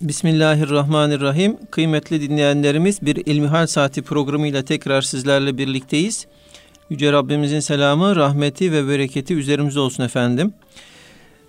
Bismillahirrahmanirrahim. 0.00 1.56
Kıymetli 1.70 2.20
dinleyenlerimiz 2.20 3.02
bir 3.02 3.16
İlmihal 3.26 3.66
Saati 3.66 4.02
programıyla 4.02 4.62
tekrar 4.62 5.02
sizlerle 5.02 5.58
birlikteyiz. 5.58 6.26
Yüce 6.90 7.12
Rabbimizin 7.12 7.60
selamı, 7.60 8.16
rahmeti 8.16 8.72
ve 8.72 8.88
bereketi 8.88 9.34
üzerimize 9.34 9.80
olsun 9.80 10.02
efendim. 10.02 10.52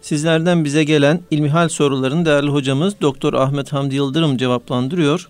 Sizlerden 0.02 0.66
bize 0.66 0.84
gelen 0.84 1.22
ilmihal 1.32 1.70
sorularını 1.70 2.26
değerli 2.26 2.50
hocamız 2.50 3.02
Doktor 3.02 3.34
Ahmet 3.34 3.74
Hamdi 3.74 3.96
Yıldırım 3.96 4.38
cevaplandırıyor. 4.38 5.30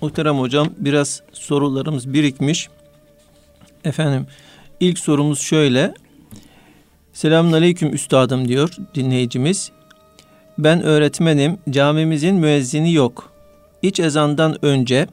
Muhterem 0.00 0.38
hocam 0.38 0.68
biraz 0.78 1.22
sorularımız 1.32 2.12
birikmiş. 2.12 2.68
Efendim 3.84 4.26
ilk 4.80 4.98
sorumuz 4.98 5.40
şöyle. 5.40 5.94
Selamun 7.12 7.52
Aleyküm 7.52 7.94
Üstadım 7.94 8.48
diyor 8.48 8.70
dinleyicimiz. 8.94 9.75
Ben 10.58 10.82
öğretmenim, 10.82 11.58
camimizin 11.70 12.34
müezzini 12.34 12.92
yok. 12.92 13.32
İç 13.82 14.00
ezandan 14.00 14.64
önce 14.64 15.06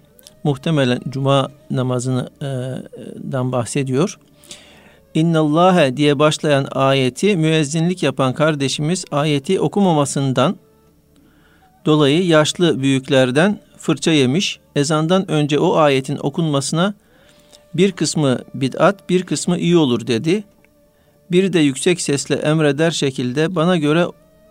muhtemelen 0.43 0.99
cuma 1.09 1.49
namazından 1.71 3.51
bahsediyor. 3.51 4.19
İnnallâhe 5.13 5.97
diye 5.97 6.19
başlayan 6.19 6.67
ayeti 6.71 7.37
müezzinlik 7.37 8.03
yapan 8.03 8.33
kardeşimiz 8.33 9.05
ayeti 9.11 9.59
okumamasından 9.59 10.55
dolayı 11.85 12.25
yaşlı 12.25 12.81
büyüklerden 12.81 13.59
fırça 13.77 14.11
yemiş. 14.11 14.59
Ezandan 14.75 15.31
önce 15.31 15.59
o 15.59 15.75
ayetin 15.75 16.17
okunmasına 16.17 16.93
bir 17.73 17.91
kısmı 17.91 18.39
bid'at, 18.53 19.09
bir 19.09 19.23
kısmı 19.23 19.57
iyi 19.57 19.77
olur 19.77 20.07
dedi. 20.07 20.43
Bir 21.31 21.53
de 21.53 21.59
yüksek 21.59 22.01
sesle 22.01 22.35
emreder 22.35 22.91
şekilde 22.91 23.55
bana 23.55 23.77
göre 23.77 24.05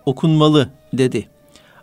okunmalı 0.07 0.69
dedi. 0.93 1.29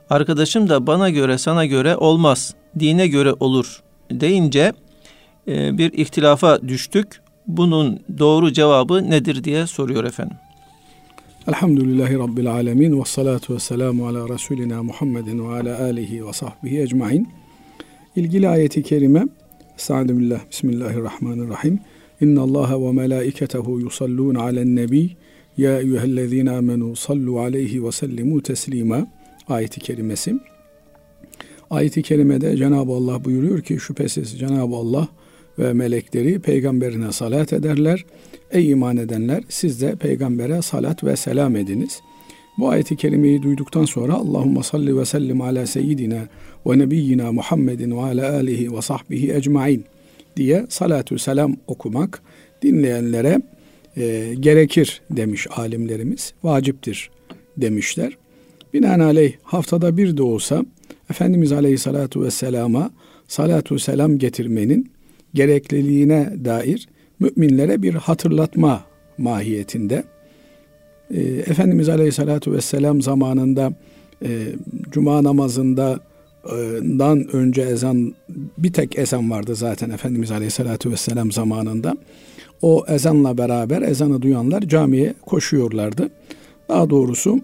Arkadaşım 0.09 0.69
da 0.69 0.87
bana 0.87 1.09
göre 1.09 1.37
sana 1.37 1.65
göre 1.65 1.95
olmaz, 1.95 2.55
dine 2.79 3.07
göre 3.07 3.33
olur 3.39 3.83
deyince 4.11 4.73
e, 5.47 5.77
bir 5.77 5.93
ihtilafa 5.93 6.67
düştük. 6.67 7.21
Bunun 7.47 7.99
doğru 8.19 8.53
cevabı 8.53 9.09
nedir 9.09 9.43
diye 9.43 9.67
soruyor 9.67 10.03
efendim. 10.03 10.37
Elhamdülillahi 11.47 12.19
Rabbil 12.19 12.51
Alemin 12.51 12.99
ve 12.99 13.05
salatu 13.05 13.55
ve 13.55 13.59
selamu 13.59 14.07
ala 14.07 14.29
Resulina 14.29 14.83
Muhammedin 14.83 15.49
ve 15.49 15.53
ala 15.53 15.81
alihi 15.83 16.27
ve 16.27 16.33
sahbihi 16.33 16.81
ecmain. 16.81 17.29
İlgili 18.15 18.49
ayeti 18.49 18.83
kerime 18.83 19.25
Estaizu 19.77 20.17
billah, 20.17 20.39
Bismillahirrahmanirrahim. 20.51 21.79
İnna 22.21 22.41
Allah 22.41 22.81
ve 22.81 22.91
melaiketehu 22.91 23.79
yusallun 23.79 24.35
alen 24.35 24.75
nebi 24.75 25.09
ya 25.59 25.79
eyyühellezine 25.81 26.51
amenu 26.51 26.95
sallu 26.95 27.39
aleyhi 27.39 27.85
ve 27.85 27.91
sellimu 27.91 28.41
teslima 28.41 29.07
ayeti 29.47 29.79
kerimesi. 29.79 30.35
Ayeti 31.69 32.01
kerimede 32.01 32.57
Cenab-ı 32.57 32.91
Allah 32.91 33.25
buyuruyor 33.25 33.61
ki 33.61 33.77
şüphesiz 33.79 34.39
Cenab-ı 34.39 34.75
Allah 34.75 35.07
ve 35.59 35.73
melekleri 35.73 36.39
peygamberine 36.39 37.11
salat 37.11 37.53
ederler. 37.53 38.05
Ey 38.51 38.69
iman 38.69 38.97
edenler 38.97 39.43
siz 39.49 39.81
de 39.81 39.95
peygambere 39.95 40.61
salat 40.61 41.03
ve 41.03 41.15
selam 41.15 41.55
ediniz. 41.55 41.99
Bu 42.57 42.69
ayeti 42.69 42.95
kerimeyi 42.95 43.43
duyduktan 43.43 43.85
sonra 43.85 44.13
Allahumma 44.13 44.63
salli 44.63 44.97
ve 44.97 45.05
sellim 45.05 45.41
ala 45.41 45.67
seyyidina 45.67 46.27
ve 46.65 46.79
nebiyyina 46.79 47.31
Muhammedin 47.31 47.91
ve 47.91 48.01
ala 48.01 48.33
alihi 48.33 48.75
ve 48.75 48.81
sahbihi 48.81 49.33
ecmain 49.33 49.85
diye 50.37 50.65
salatü 50.69 51.19
selam 51.19 51.55
okumak 51.67 52.21
dinleyenlere 52.61 53.41
e, 53.97 54.35
gerekir 54.39 55.01
demiş 55.11 55.47
alimlerimiz. 55.55 56.33
Vaciptir 56.43 57.09
demişler. 57.57 58.17
Binaenaleyh 58.73 59.33
haftada 59.43 59.97
bir 59.97 60.17
de 60.17 60.23
olsa 60.23 60.65
Efendimiz 61.09 61.51
Aleyhissalatu 61.51 62.23
Vesselam'a 62.23 62.91
salatu 63.27 63.79
selam 63.79 64.17
getirmenin 64.17 64.91
gerekliliğine 65.33 66.33
dair 66.45 66.87
müminlere 67.19 67.81
bir 67.81 67.93
hatırlatma 67.93 68.83
mahiyetinde. 69.17 70.03
E, 71.11 71.21
Efendimiz 71.21 71.89
Aleyhissalatu 71.89 72.53
Vesselam 72.53 73.01
zamanında 73.01 73.73
e, 74.23 74.29
Cuma 74.91 75.23
namazında 75.23 75.99
dan 76.99 77.35
önce 77.35 77.61
ezan 77.61 78.13
bir 78.57 78.73
tek 78.73 78.99
ezan 78.99 79.31
vardı 79.31 79.55
zaten 79.55 79.89
Efendimiz 79.89 80.31
Aleyhisselatü 80.31 80.91
Vesselam 80.91 81.31
zamanında. 81.31 81.97
O 82.61 82.85
ezanla 82.87 83.37
beraber 83.37 83.81
ezanı 83.81 84.21
duyanlar 84.21 84.61
camiye 84.61 85.13
koşuyorlardı. 85.25 86.09
Daha 86.69 86.89
doğrusu 86.89 87.39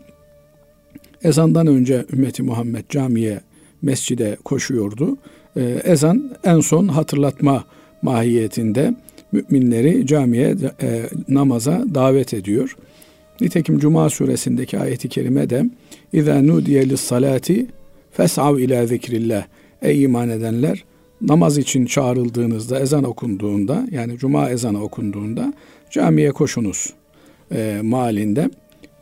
ezandan 1.23 1.67
önce 1.67 2.05
ümmeti 2.13 2.43
Muhammed 2.43 2.83
camiye, 2.89 3.39
mescide 3.81 4.37
koşuyordu. 4.43 5.17
Ee, 5.57 5.81
ezan 5.83 6.31
en 6.43 6.59
son 6.59 6.87
hatırlatma 6.87 7.63
mahiyetinde 8.01 8.95
müminleri 9.31 10.07
camiye 10.07 10.55
e, 10.81 11.09
namaza 11.29 11.85
davet 11.95 12.33
ediyor. 12.33 12.77
Nitekim 13.41 13.79
Cuma 13.79 14.09
suresindeki 14.09 14.79
ayeti 14.79 15.09
kerime 15.09 15.49
de 15.49 15.65
İzâ 16.13 16.41
nudiye 16.41 16.89
lissalati 16.89 17.67
fes'av 18.11 18.57
ila 18.57 18.85
zikrillah. 18.85 19.45
Ey 19.81 20.03
iman 20.03 20.29
edenler 20.29 20.83
namaz 21.21 21.57
için 21.57 21.85
çağrıldığınızda 21.85 22.79
ezan 22.79 23.03
okunduğunda 23.03 23.87
yani 23.91 24.17
cuma 24.17 24.49
ezanı 24.49 24.83
okunduğunda 24.83 25.53
camiye 25.91 26.31
koşunuz 26.31 26.93
e, 27.51 27.79
malinde. 27.83 28.49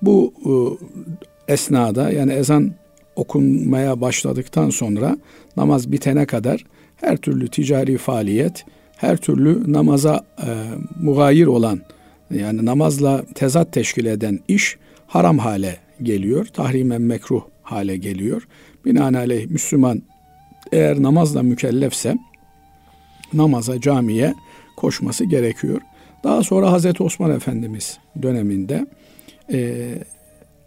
Bu 0.02 0.34
e, 0.46 1.54
esnada 1.54 2.12
yani 2.12 2.34
ezan 2.34 2.72
okunmaya 3.16 4.02
başladıktan 4.02 4.70
sonra 4.70 5.18
namaz 5.58 5.92
bitene 5.92 6.26
kadar 6.26 6.66
her 6.96 7.18
türlü 7.18 7.48
ticari 7.48 7.98
faaliyet, 7.98 8.66
her 8.98 9.18
türlü 9.18 9.74
namaza 9.74 10.26
e, 10.38 10.50
mugayir 11.02 11.48
olan 11.48 11.82
yani 12.32 12.66
namazla 12.66 13.26
tezat 13.36 13.74
teşkil 13.74 14.06
eden 14.06 14.40
iş 14.48 14.78
haram 15.08 15.38
hale 15.38 15.78
geliyor. 16.04 16.46
Tahrimen 16.46 17.02
mekruh 17.02 17.44
hale 17.62 17.98
geliyor. 17.98 18.48
Binaenaleyh 18.86 19.48
Müslüman 19.48 20.02
eğer 20.74 21.04
namazla 21.04 21.44
mükellefse 21.44 22.18
namaza, 23.34 23.82
camiye 23.82 24.34
koşması 24.78 25.26
gerekiyor. 25.26 25.82
Daha 26.24 26.44
sonra 26.44 26.72
Hazreti 26.72 27.04
Osman 27.04 27.32
Efendimiz 27.32 27.98
döneminde 28.22 28.88
e, 29.52 29.90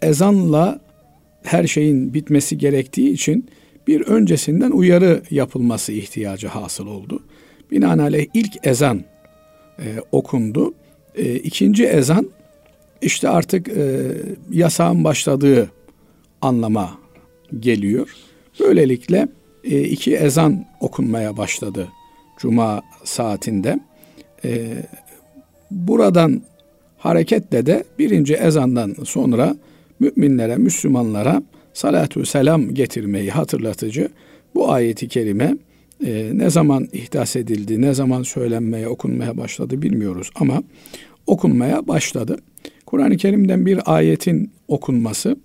ezanla 0.03 0.81
her 1.43 1.67
şeyin 1.67 2.15
bitmesi 2.15 2.59
gerektiği 2.59 3.13
için 3.13 3.47
bir 3.87 4.01
öncesinden 4.01 4.71
uyarı 4.71 5.23
yapılması 5.31 5.93
ihtiyacı 5.93 6.49
hasıl 6.49 6.87
oldu. 6.87 7.23
Binaenaleyh 7.71 8.27
ilk 8.35 8.67
ezan 8.67 9.05
e, 9.79 9.85
okundu. 10.13 10.75
E, 11.15 11.35
ikinci 11.35 11.87
ezan 11.87 12.31
işte 13.03 13.29
artık 13.29 13.69
e, 13.69 14.13
yasağın 14.51 15.05
başladığı 15.05 15.71
anlama 16.43 16.99
geliyor. 17.61 18.17
Böylelikle 18.61 19.29
iki 19.67 20.17
ezan 20.17 20.67
okunmaya 20.81 21.37
başladı 21.37 21.89
Cuma 22.39 22.83
saatinde. 23.05 23.81
E, 24.45 24.69
buradan 25.71 26.43
hareketle 26.99 27.67
de 27.67 27.85
birinci 27.99 28.35
ezandan 28.35 28.95
sonra 29.05 29.57
müminlere, 30.01 30.57
Müslümanlara 30.57 31.43
salatü 31.75 32.27
selam 32.27 32.75
getirmeyi 32.75 33.31
hatırlatıcı 33.31 34.09
bu 34.55 34.73
ayeti 34.73 35.09
kerime 35.09 35.57
e, 36.07 36.31
ne 36.35 36.51
zaman 36.51 36.89
ihdas 36.93 37.37
edildi, 37.37 37.83
ne 37.83 37.95
zaman 37.95 38.23
söylenmeye, 38.23 38.89
okunmaya 38.89 39.37
başladı 39.37 39.83
bilmiyoruz 39.83 40.31
ama 40.35 40.63
okunmaya 41.27 41.89
başladı. 41.89 42.39
Kur'an-ı 42.87 43.17
Kerim'den 43.17 43.67
bir 43.67 43.81
ayetin 43.95 44.51
okunması 44.69 45.37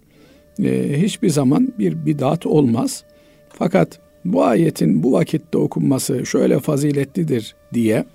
e, 0.64 1.02
hiçbir 1.02 1.30
zaman 1.30 1.74
bir 1.80 2.06
bidat 2.06 2.46
olmaz. 2.46 3.04
Fakat 3.50 4.00
bu 4.25 4.44
ayetin 4.44 5.03
bu 5.03 5.13
vakitte 5.13 5.57
okunması 5.57 6.25
şöyle 6.25 6.59
faziletlidir 6.59 7.56
diye 7.73 8.06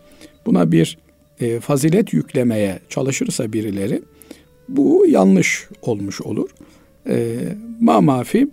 buna 0.46 0.72
bir 0.72 0.98
e, 1.40 1.60
fazilet 1.60 2.12
yüklemeye 2.12 2.78
çalışırsa 2.88 3.52
birileri 3.52 4.02
bu 4.68 5.06
yanlış 5.08 5.68
olmuş 5.82 6.20
olur. 6.20 6.50
E, 7.08 7.36
ma 7.80 8.00
mafi 8.00 8.48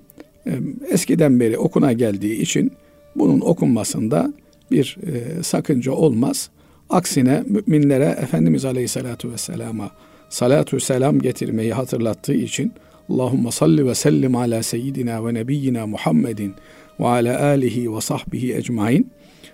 e, 0.48 0.52
eskiden 0.90 1.40
beri 1.40 1.58
okuna 1.58 1.94
geldiği 1.94 2.42
için 2.42 2.72
bunun 3.16 3.42
okunmasında 3.42 4.34
bir 4.72 4.98
e, 5.08 5.44
sakınca 5.44 5.92
olmaz. 5.92 6.50
Aksine 6.90 7.44
müminlere 7.48 8.18
Efendimiz 8.22 8.66
Aleyhisselatü 8.66 9.32
Vesselam'a 9.32 9.92
salatu 10.30 10.80
selam 10.80 11.20
getirmeyi 11.20 11.74
hatırlattığı 11.74 12.34
için 12.34 12.74
Allahümme 13.10 13.52
salli 13.52 13.88
ve 13.88 13.96
sellim 13.96 14.36
ala 14.36 14.64
seyyidina 14.64 15.26
ve 15.26 15.34
nebiyyina 15.34 15.88
Muhammedin 15.88 16.54
ve 17.00 17.08
ala 17.08 17.44
alihi 17.44 17.96
ve 17.96 18.02
sahbihi 18.02 18.56
ecmain 18.56 19.12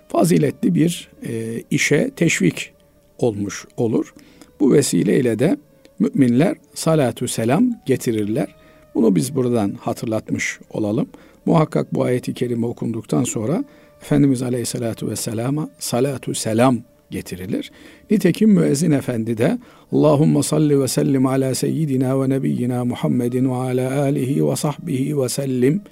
faziletli 0.08 0.74
bir 0.74 1.08
e, 1.28 1.62
işe 1.70 2.10
teşvik 2.16 2.72
olmuş 3.18 3.66
olur. 3.76 4.14
Bu 4.60 4.72
vesileyle 4.72 5.38
de 5.38 5.56
müminler 5.98 6.56
salatu 6.74 7.28
selam 7.28 7.70
getirirler. 7.86 8.54
Bunu 8.94 9.16
biz 9.16 9.34
buradan 9.34 9.74
hatırlatmış 9.80 10.58
olalım. 10.70 11.08
Muhakkak 11.46 11.94
bu 11.94 12.04
ayeti 12.04 12.34
kerime 12.34 12.66
okunduktan 12.66 13.24
sonra 13.24 13.64
Efendimiz 14.02 14.42
Aleyhisselatü 14.42 15.08
Vesselam'a 15.08 15.68
salatu 15.78 16.34
selam 16.34 16.78
getirilir. 17.10 17.70
Nitekim 18.10 18.50
müezzin 18.50 18.90
efendi 18.90 19.38
de 19.38 19.58
Allahümme 19.92 20.42
salli 20.42 20.80
ve 20.80 20.88
sellim 20.88 21.26
ala 21.26 21.54
seyyidina 21.54 22.22
ve 22.22 22.28
nebiyyina 22.28 22.84
Muhammedin 22.84 23.50
ve 23.50 23.54
ala 23.54 24.00
alihi 24.00 24.48
ve 24.48 24.56
sahbihi 24.56 25.18
ve 25.18 25.28
sellim 25.28 25.82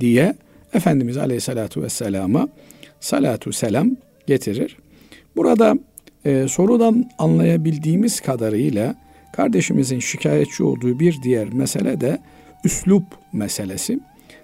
diye 0.00 0.34
Efendimiz 0.72 1.16
Aleyhisselatü 1.16 1.82
Vesselam'a 1.82 2.48
salatu 3.00 3.52
selam 3.52 3.90
getirir. 4.26 4.76
Burada 5.36 5.78
e, 6.24 6.48
sorudan 6.48 7.10
anlayabildiğimiz 7.18 8.20
kadarıyla 8.20 8.94
kardeşimizin 9.32 9.98
şikayetçi 9.98 10.64
olduğu 10.64 11.00
bir 11.00 11.16
diğer 11.22 11.52
mesele 11.52 12.00
de 12.00 12.18
üslup 12.64 13.04
meselesi. 13.32 14.00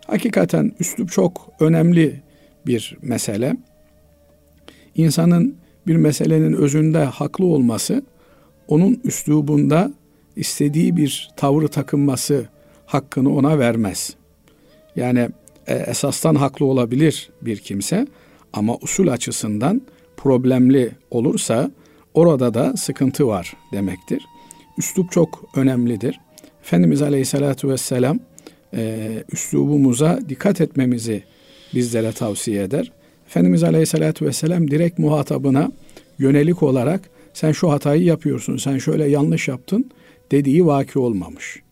Hakikaten 0.07 0.73
üslup 0.81 1.13
çok 1.13 1.51
önemli 1.61 2.21
bir 2.67 2.97
mesele. 3.03 3.57
İnsanın 4.95 5.57
bir 5.87 5.97
meselenin 5.97 6.53
özünde 6.53 7.05
haklı 7.05 7.47
olması, 7.47 8.03
onun 8.69 9.01
üslubunda 9.05 9.93
istediği 10.37 10.97
bir 10.97 11.31
tavrı 11.37 11.69
takınması 11.69 12.49
hakkını 12.87 13.37
ona 13.37 13.59
vermez. 13.59 14.15
Yani 14.97 15.29
e, 15.67 15.75
esastan 15.75 16.35
haklı 16.35 16.67
olabilir 16.67 17.31
bir 17.43 17.57
kimse 17.57 18.07
ama 18.53 18.77
usul 18.81 19.09
açısından 19.09 19.83
problemli 20.17 20.93
olursa 21.11 21.71
orada 22.15 22.55
da 22.55 22.77
sıkıntı 22.77 23.27
var 23.27 23.57
demektir. 23.73 24.23
Üslup 24.79 25.13
çok 25.13 25.45
önemlidir. 25.57 26.21
Efendimiz 26.63 27.03
Aleyhisselatü 27.03 27.69
Vesselam 27.69 28.19
e, 28.77 29.09
üslubumuza 29.33 30.21
dikkat 30.29 30.61
etmemizi 30.61 31.23
bizlere 31.75 32.13
tavsiye 32.13 32.63
eder. 32.63 32.93
Efendimiz 33.27 33.63
Aleyhisselatü 33.63 34.27
Vesselam 34.27 34.71
direkt 34.71 34.99
muhatabına 34.99 35.73
yönelik 36.19 36.63
olarak 36.63 37.11
sen 37.35 37.53
şu 37.53 37.71
hatayı 37.71 38.03
yapıyorsun, 38.03 38.57
sen 38.57 38.79
şöyle 38.79 39.09
yanlış 39.09 39.49
yaptın 39.49 39.91
dediği 40.31 40.67
vaki 40.67 40.99
olmamış. 40.99 41.63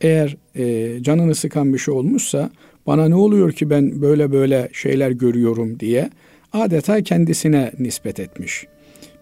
Eğer 0.00 0.36
e, 0.56 1.02
canını 1.02 1.34
sıkan 1.34 1.74
bir 1.74 1.78
şey 1.78 1.94
olmuşsa 1.94 2.50
bana 2.88 3.08
ne 3.08 3.14
oluyor 3.14 3.52
ki 3.52 3.70
ben 3.70 4.02
böyle 4.02 4.32
böyle 4.32 4.68
şeyler 4.72 5.10
görüyorum 5.10 5.80
diye 5.80 6.10
adeta 6.52 7.02
kendisine 7.02 7.72
nispet 7.78 8.20
etmiş. 8.20 8.66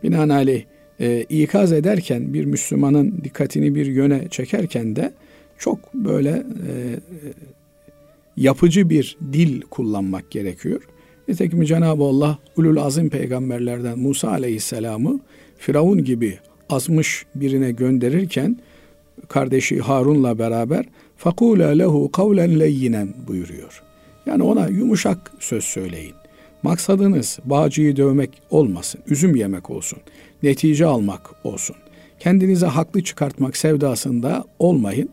Binaenaleyh 0.03 0.65
e, 1.01 1.23
ikaz 1.29 1.73
ederken 1.73 2.35
bir 2.35 2.45
Müslümanın 2.45 3.21
dikkatini 3.25 3.75
bir 3.75 3.87
yöne 3.87 4.29
çekerken 4.31 4.97
de 4.97 5.13
çok 5.59 5.95
böyle 5.95 6.31
e, 6.31 6.71
yapıcı 8.37 8.91
bir 8.91 9.17
dil 9.33 9.61
kullanmak 9.61 10.31
gerekiyor. 10.31 10.83
Nitekim 11.29 11.65
Cenab-ı 11.65 12.03
Allah 12.03 12.39
ulul 12.57 12.77
azim 12.77 13.11
peygamberlerden 13.11 13.99
Musa 13.99 14.31
aleyhisselamı 14.31 15.21
Firavun 15.59 16.05
gibi 16.05 16.39
azmış 16.71 17.27
birine 17.35 17.73
gönderirken 17.73 18.59
kardeşi 19.29 19.81
Harun'la 19.81 20.39
beraber 20.39 20.85
fakula 21.17 21.69
lehu 21.69 22.13
kavlen 22.13 22.61
leyyinen 22.61 23.09
buyuruyor. 23.29 23.83
Yani 24.27 24.43
ona 24.43 24.69
yumuşak 24.69 25.33
söz 25.39 25.65
söyleyin. 25.65 26.15
Maksadınız 26.63 27.39
bağcıyı 27.45 27.97
dövmek 27.97 28.43
olmasın, 28.51 29.01
üzüm 29.07 29.37
yemek 29.37 29.71
olsun, 29.71 29.99
netice 30.43 30.87
almak 30.87 31.47
olsun. 31.47 31.77
Kendinize 32.19 32.67
haklı 32.67 33.05
çıkartmak 33.05 33.57
sevdasında 33.57 34.45
olmayın. 34.59 35.09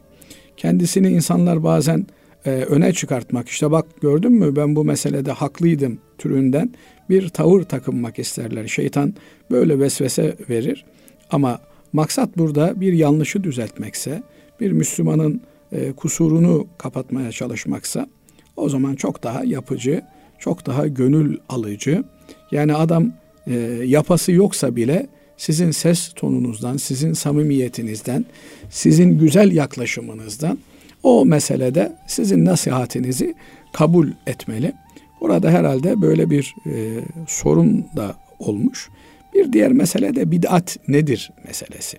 Kendisini 0.58 1.10
insanlar 1.10 1.64
bazen 1.64 2.06
e, 2.46 2.50
öne 2.50 2.94
çıkartmak, 2.94 3.50
işte 3.50 3.72
bak 3.72 3.86
gördün 4.02 4.32
mü 4.32 4.56
ben 4.56 4.76
bu 4.76 4.84
meselede 4.84 5.32
haklıydım 5.32 5.98
türünden 6.18 6.74
bir 7.10 7.30
tavır 7.30 7.64
takınmak 7.64 8.20
isterler. 8.20 8.68
Şeytan 8.68 9.14
böyle 9.52 9.80
vesvese 9.80 10.36
verir. 10.50 10.86
Ama 11.32 11.60
maksat 11.94 12.38
burada 12.38 12.82
bir 12.82 12.94
yanlışı 12.94 13.44
düzeltmekse, 13.44 14.24
bir 14.60 14.72
Müslümanın 14.72 15.42
e, 15.74 15.92
kusurunu 15.92 16.68
kapatmaya 16.78 17.32
çalışmaksa 17.32 18.08
o 18.56 18.70
zaman 18.70 18.96
çok 18.96 19.24
daha 19.24 19.44
yapıcı, 19.44 20.02
çok 20.40 20.66
daha 20.66 20.88
gönül 20.88 21.38
alıcı. 21.50 22.04
Yani 22.52 22.74
adam 22.74 23.14
e, 23.48 23.54
yapası 23.86 24.32
yoksa 24.32 24.76
bile 24.76 25.08
sizin 25.38 25.72
ses 25.72 26.14
tonunuzdan, 26.16 26.78
sizin 26.78 27.14
samimiyetinizden, 27.14 28.26
sizin 28.70 29.20
güzel 29.20 29.52
yaklaşımınızdan 29.52 30.58
o 31.04 31.26
meselede 31.26 31.96
sizin 32.08 32.46
nasihatinizi 32.46 33.36
kabul 33.74 34.08
etmeli. 34.28 34.74
Burada 35.22 35.52
herhalde 35.52 36.02
böyle 36.02 36.30
bir 36.30 36.56
e, 36.66 37.02
sorun 37.28 37.86
da 37.96 38.16
olmuş. 38.40 38.90
Bir 39.34 39.54
diğer 39.54 39.72
mesele 39.72 40.16
de 40.16 40.32
bid'at 40.32 40.78
nedir 40.88 41.32
meselesi. 41.48 41.98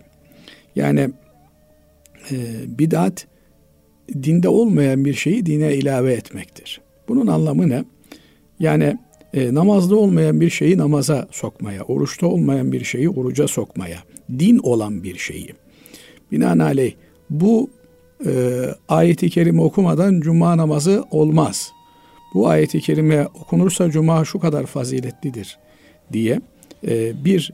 Yani 0.77 1.11
e, 2.31 2.37
bid'at 2.79 3.27
dinde 4.23 4.49
olmayan 4.49 5.05
bir 5.05 5.15
şeyi 5.15 5.47
dine 5.47 5.75
ilave 5.75 6.13
etmektir. 6.13 6.81
Bunun 7.09 7.27
anlamı 7.27 7.69
ne? 7.69 7.85
Yani 8.61 8.99
e, 9.35 9.55
namazda 9.55 9.97
olmayan 9.97 10.41
bir 10.41 10.51
şeyi 10.51 10.79
namaza 10.79 11.29
sokmaya, 11.31 11.83
oruçta 11.83 12.27
olmayan 12.27 12.73
bir 12.73 12.85
şeyi 12.85 13.09
oruca 13.09 13.49
sokmaya, 13.49 13.99
din 14.39 14.59
olan 14.59 15.03
bir 15.03 15.17
şeyi. 15.17 15.49
Binaenaleyh 16.33 16.93
bu 17.31 17.71
e, 18.27 18.65
ayeti 18.89 19.31
kerime 19.31 19.63
okumadan 19.63 20.21
cuma 20.21 20.57
namazı 20.57 21.05
olmaz. 21.11 21.73
Bu 22.35 22.49
ayeti 22.49 22.81
kerime 22.81 23.27
okunursa 23.27 23.91
cuma 23.91 24.25
şu 24.25 24.39
kadar 24.39 24.67
faziletlidir 24.67 25.59
diye 26.13 26.41
e, 26.89 27.25
bir 27.25 27.53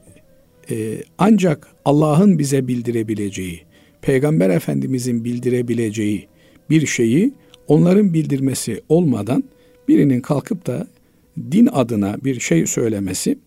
e, 0.71 1.03
ancak 1.17 1.67
Allah'ın 1.85 2.39
bize 2.39 2.67
bildirebileceği, 2.67 3.61
Peygamber 4.01 4.49
Efendimizin 4.49 5.23
bildirebileceği 5.23 6.27
bir 6.71 6.85
şeyi 6.85 7.33
onların 7.67 8.13
bildirmesi 8.13 8.81
olmadan 8.89 9.43
birinin 9.87 10.21
kalkıp 10.21 10.67
da 10.67 10.87
din 11.51 11.69
adına 11.73 12.17
bir 12.23 12.39
şey 12.39 12.67
söylemesi 12.67 13.37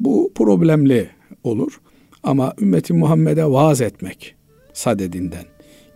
bu 0.00 0.32
problemli 0.34 1.08
olur. 1.44 1.80
Ama 2.22 2.54
ümmeti 2.60 2.92
Muhammed'e 2.92 3.44
vaaz 3.44 3.80
etmek 3.80 4.34
sadedinden, 4.72 5.44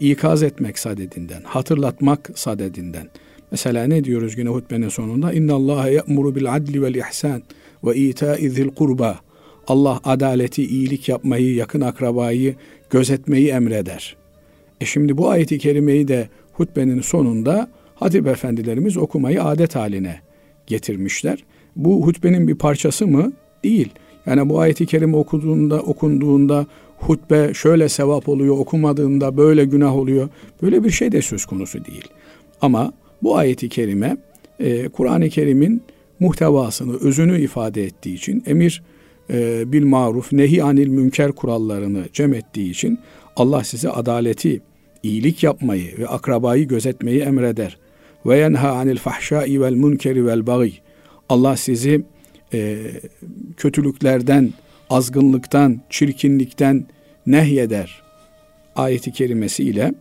ikaz 0.01 0.43
etmek 0.43 0.79
sadedinden, 0.79 1.43
hatırlatmak 1.45 2.31
sadedinden. 2.35 3.09
Mesela 3.51 3.85
ne 3.85 4.05
diyoruz 4.05 4.39
yine 4.39 4.49
hutbenin 4.49 4.89
sonunda? 4.89 5.33
İnna 5.33 5.55
Allah 5.55 5.89
ya'muru 5.89 6.35
bil 6.35 6.55
adli 6.55 6.83
vel 6.83 6.95
ihsan 6.95 7.43
ve 7.85 7.97
ita'i 7.97 8.51
zil 8.51 8.69
kurba. 8.69 9.21
Allah 9.69 10.01
adaleti, 10.05 10.67
iyilik 10.67 11.09
yapmayı, 11.09 11.55
yakın 11.55 11.81
akrabayı 11.81 12.55
gözetmeyi 12.91 13.49
emreder. 13.49 14.17
E 14.81 14.85
şimdi 14.85 15.17
bu 15.17 15.31
ayeti 15.31 15.59
kerimeyi 15.59 16.09
de 16.09 16.29
hutbenin 16.57 17.01
sonunda 17.01 17.69
hatip 17.95 18.27
efendilerimiz 18.27 18.97
okumayı 18.97 19.45
adet 19.45 19.77
haline 19.77 20.21
getirmişler. 20.67 21.45
Bu 21.77 22.07
hutbenin 22.07 22.49
bir 22.49 22.55
parçası 22.55 23.07
mı? 23.07 23.33
Değil. 23.65 23.89
Yani 24.27 24.49
bu 24.49 24.61
ayeti 24.61 24.87
kerime 24.87 25.17
okuduğunda, 25.17 25.81
okunduğunda 25.81 26.67
hutbe 26.97 27.55
şöyle 27.55 27.89
sevap 27.89 28.29
oluyor, 28.29 28.59
okumadığında 28.59 29.37
böyle 29.37 29.65
günah 29.65 29.97
oluyor. 29.97 30.29
Böyle 30.63 30.85
bir 30.85 30.91
şey 30.91 31.13
de 31.13 31.23
söz 31.23 31.45
konusu 31.45 31.85
değil. 31.85 32.09
Ama 32.61 32.93
bu 33.23 33.37
ayeti 33.37 33.69
kerime 33.69 34.17
e, 34.61 34.89
Kur'an-ı 34.89 35.29
Kerim'in 35.29 35.83
muhtevasını, 36.21 36.97
özünü 37.01 37.41
ifade 37.41 37.85
ettiği 37.85 38.15
için 38.15 38.43
emir 38.47 38.83
e, 39.31 39.73
bil 39.73 39.85
maruf, 39.85 40.33
nehi 40.33 40.63
anil 40.63 40.89
münker 40.89 41.33
kurallarını 41.33 42.05
cem 42.13 42.35
ettiği 42.35 42.71
için 42.71 42.99
Allah 43.37 43.65
size 43.65 43.91
adaleti, 43.91 44.63
iyilik 45.03 45.43
yapmayı 45.43 45.99
ve 45.99 46.09
akrabayı 46.09 46.69
gözetmeyi 46.69 47.21
emreder. 47.21 47.79
Ve 48.27 48.39
yenha 48.39 48.73
anil 48.73 48.97
fahşai 48.97 49.61
vel 49.61 49.75
munkeri 49.75 50.27
vel 50.27 50.47
bagi. 50.47 50.73
Allah 51.29 51.57
sizi 51.57 52.05
e, 52.53 52.79
kötülüklerden, 53.57 54.53
azgınlıktan, 54.91 55.81
çirkinlikten 55.91 56.87
nehyeder 57.27 58.03
ayeti 58.77 59.13
kerimesiyle 59.13 59.95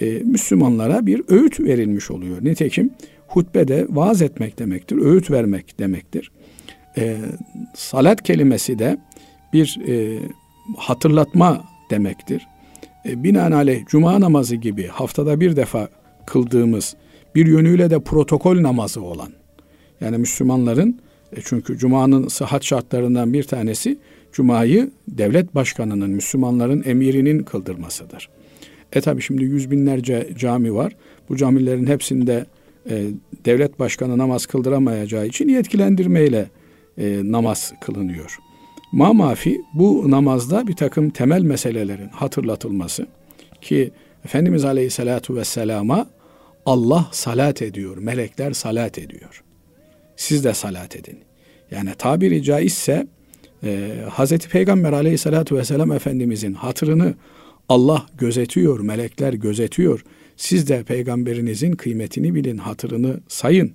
e, 0.00 0.06
Müslümanlara 0.06 1.06
bir 1.06 1.22
öğüt 1.28 1.60
verilmiş 1.60 2.10
oluyor. 2.10 2.44
Nitekim 2.44 2.90
hutbede 3.26 3.86
vaaz 3.88 4.22
etmek 4.22 4.58
demektir, 4.58 4.98
öğüt 4.98 5.30
vermek 5.30 5.78
demektir. 5.78 6.32
E, 6.98 7.16
salat 7.74 8.22
kelimesi 8.22 8.78
de 8.78 8.98
bir 9.52 9.78
e, 9.88 10.18
hatırlatma 10.76 11.64
demektir. 11.90 12.46
E, 13.06 13.24
binaenaleyh 13.24 13.86
cuma 13.86 14.20
namazı 14.20 14.56
gibi 14.56 14.86
haftada 14.86 15.40
bir 15.40 15.56
defa 15.56 15.88
kıldığımız 16.26 16.96
bir 17.34 17.46
yönüyle 17.46 17.90
de 17.90 18.00
protokol 18.00 18.62
namazı 18.62 19.02
olan 19.02 19.32
yani 20.00 20.18
Müslümanların 20.18 21.00
e, 21.36 21.40
çünkü 21.44 21.78
cumanın 21.78 22.28
sıhhat 22.28 22.64
şartlarından 22.64 23.32
bir 23.32 23.42
tanesi 23.42 23.98
cumayı 24.32 24.90
devlet 25.08 25.54
başkanının, 25.54 26.10
Müslümanların 26.10 26.82
emirinin 26.86 27.42
kıldırmasıdır. 27.42 28.28
E 28.92 29.00
tabi 29.00 29.22
şimdi 29.22 29.44
yüz 29.44 29.70
binlerce 29.70 30.28
cami 30.38 30.74
var. 30.74 30.96
Bu 31.28 31.36
camilerin 31.36 31.86
hepsinde 31.86 32.46
e, 32.90 33.06
devlet 33.44 33.78
başkanı 33.78 34.18
namaz 34.18 34.46
kıldıramayacağı 34.46 35.26
için 35.26 35.48
yetkilendirmeyle 35.48 36.50
e, 36.98 37.20
namaz 37.24 37.72
kılınıyor. 37.80 38.38
Ma 38.92 39.12
mafi 39.12 39.60
bu 39.74 40.10
namazda 40.10 40.66
bir 40.66 40.76
takım 40.76 41.10
temel 41.10 41.42
meselelerin 41.42 42.08
hatırlatılması 42.08 43.06
ki 43.60 43.90
Efendimiz 44.24 44.64
Aleyhisselatü 44.64 45.36
Vesselam'a 45.36 46.06
Allah 46.66 47.08
salat 47.12 47.62
ediyor, 47.62 47.96
melekler 47.96 48.52
salat 48.52 48.98
ediyor. 48.98 49.42
Siz 50.16 50.44
de 50.44 50.54
salat 50.54 50.96
edin. 50.96 51.18
Yani 51.70 51.90
tabiri 51.98 52.42
caizse 52.42 53.06
e, 53.64 53.90
Hazreti 54.10 54.48
Peygamber 54.48 54.92
Aleyhisselatü 54.92 55.56
Vesselam 55.56 55.92
Efendimizin 55.92 56.54
hatırını 56.54 57.14
Allah 57.68 58.06
gözetiyor, 58.18 58.80
melekler 58.80 59.32
gözetiyor. 59.32 60.04
Siz 60.36 60.68
de 60.68 60.82
peygamberinizin 60.82 61.72
kıymetini 61.72 62.34
bilin, 62.34 62.58
hatırını 62.58 63.20
sayın. 63.28 63.72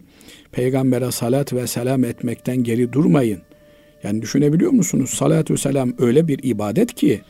Peygambere 0.52 1.12
salat 1.12 1.54
ve 1.54 1.68
selam 1.68 2.04
etmekten 2.04 2.58
geri 2.58 2.94
durmayın. 2.94 3.42
Yani 4.04 4.22
düşünebiliyor 4.22 4.72
musunuz? 4.72 5.10
Salatü 5.10 5.58
selam 5.58 5.94
öyle 6.00 6.28
bir 6.28 6.40
ibadet 6.44 6.96
ki 6.96 7.22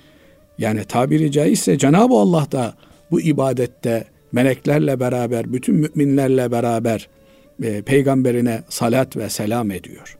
yani 0.57 0.83
tabiri 0.83 1.31
caizse 1.31 1.77
Cenab-ı 1.77 2.13
Allah 2.13 2.47
da 2.51 2.73
bu 3.11 3.21
ibadette 3.21 4.03
meleklerle 4.31 4.99
beraber, 4.99 5.53
bütün 5.53 5.75
müminlerle 5.75 6.51
beraber 6.51 7.07
e, 7.63 7.81
peygamberine 7.81 8.63
salat 8.69 9.17
ve 9.17 9.29
selam 9.29 9.71
ediyor. 9.71 10.17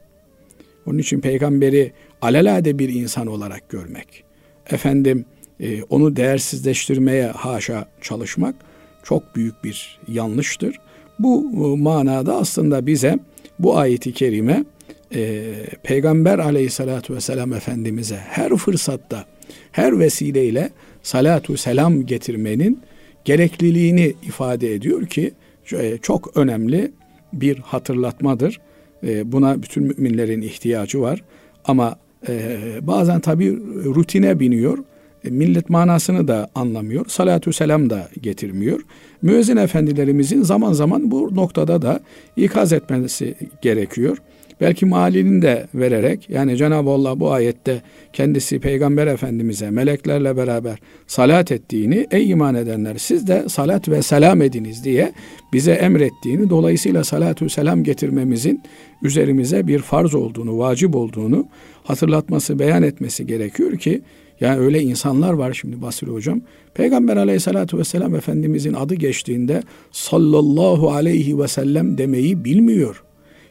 Onun 0.86 0.98
için 0.98 1.20
peygamberi 1.20 1.92
alelade 2.22 2.78
bir 2.78 2.88
insan 2.88 3.26
olarak 3.26 3.68
görmek, 3.68 4.24
efendim 4.70 5.24
e, 5.60 5.82
onu 5.82 6.16
değersizleştirmeye 6.16 7.26
haşa 7.26 7.88
çalışmak 8.00 8.54
çok 9.02 9.36
büyük 9.36 9.64
bir 9.64 9.98
yanlıştır. 10.08 10.76
Bu 11.18 11.44
e, 11.52 11.82
manada 11.82 12.36
aslında 12.36 12.86
bize 12.86 13.18
bu 13.58 13.78
ayeti 13.78 14.12
kerime 14.12 14.64
e, 15.14 15.52
Peygamber 15.82 16.38
aleyhissalatü 16.38 17.14
vesselam 17.14 17.52
Efendimiz'e 17.52 18.16
her 18.16 18.56
fırsatta, 18.56 19.24
her 19.72 19.98
vesileyle 19.98 20.70
salatu 21.02 21.56
selam 21.56 22.06
getirmenin 22.06 22.80
gerekliliğini 23.24 24.14
ifade 24.22 24.74
ediyor 24.74 25.06
ki 25.06 25.32
e, 25.72 25.98
çok 26.02 26.36
önemli 26.36 26.92
bir 27.32 27.58
hatırlatmadır. 27.58 28.60
E, 29.06 29.32
buna 29.32 29.62
bütün 29.62 29.82
müminlerin 29.82 30.42
ihtiyacı 30.42 31.00
var. 31.00 31.24
Ama 31.64 31.96
e, 32.28 32.58
bazen 32.82 33.20
tabi 33.20 33.56
rutine 33.84 34.40
biniyor. 34.40 34.78
Millet 35.24 35.70
manasını 35.70 36.28
da 36.28 36.50
anlamıyor. 36.54 37.06
Salatü 37.08 37.52
selam 37.52 37.90
da 37.90 38.08
getirmiyor. 38.20 38.80
Müezzin 39.22 39.56
efendilerimizin 39.56 40.42
zaman 40.42 40.72
zaman 40.72 41.10
bu 41.10 41.36
noktada 41.36 41.82
da 41.82 42.00
ikaz 42.36 42.72
etmesi 42.72 43.34
gerekiyor. 43.62 44.18
Belki 44.60 44.86
malini 44.86 45.42
de 45.42 45.66
vererek 45.74 46.30
yani 46.30 46.56
Cenab-ı 46.56 46.90
Allah 46.90 47.20
bu 47.20 47.32
ayette 47.32 47.82
kendisi 48.12 48.60
Peygamber 48.60 49.06
Efendimiz'e 49.06 49.70
meleklerle 49.70 50.36
beraber 50.36 50.78
salat 51.06 51.52
ettiğini 51.52 52.06
ey 52.10 52.30
iman 52.30 52.54
edenler 52.54 52.96
siz 52.98 53.26
de 53.26 53.48
salat 53.48 53.88
ve 53.88 54.02
selam 54.02 54.42
ediniz 54.42 54.84
diye 54.84 55.12
bize 55.52 55.72
emrettiğini 55.72 56.50
dolayısıyla 56.50 57.04
salatü 57.04 57.48
selam 57.48 57.84
getirmemizin 57.84 58.62
üzerimize 59.02 59.66
bir 59.66 59.78
farz 59.78 60.14
olduğunu, 60.14 60.58
vacip 60.58 60.96
olduğunu 60.96 61.46
hatırlatması, 61.84 62.58
beyan 62.58 62.82
etmesi 62.82 63.26
gerekiyor 63.26 63.78
ki 63.78 64.02
yani 64.40 64.60
öyle 64.60 64.82
insanlar 64.82 65.32
var 65.32 65.52
şimdi 65.52 65.82
Basri 65.82 66.06
Hocam. 66.06 66.40
Peygamber 66.74 67.16
aleyhissalatü 67.16 67.78
vesselam 67.78 68.14
Efendimizin 68.14 68.74
adı 68.74 68.94
geçtiğinde 68.94 69.62
sallallahu 69.92 70.90
aleyhi 70.90 71.38
ve 71.38 71.48
sellem 71.48 71.98
demeyi 71.98 72.44
bilmiyor. 72.44 73.05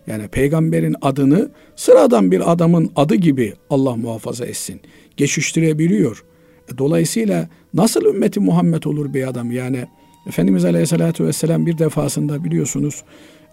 Yani 0.07 0.27
peygamberin 0.27 0.95
adını 1.01 1.49
sıradan 1.75 2.31
bir 2.31 2.51
adamın 2.51 2.91
adı 2.95 3.15
gibi 3.15 3.53
Allah 3.69 3.95
muhafaza 3.95 4.45
etsin. 4.45 4.81
Geçiştirebiliyor. 5.17 6.23
E, 6.73 6.77
dolayısıyla 6.77 7.49
nasıl 7.73 8.05
ümmeti 8.05 8.39
Muhammed 8.39 8.83
olur 8.83 9.13
bir 9.13 9.27
adam? 9.27 9.51
Yani 9.51 9.85
Efendimiz 10.27 10.65
Aleyhisselatü 10.65 11.25
Vesselam 11.25 11.65
bir 11.65 11.77
defasında 11.77 12.43
biliyorsunuz 12.43 13.03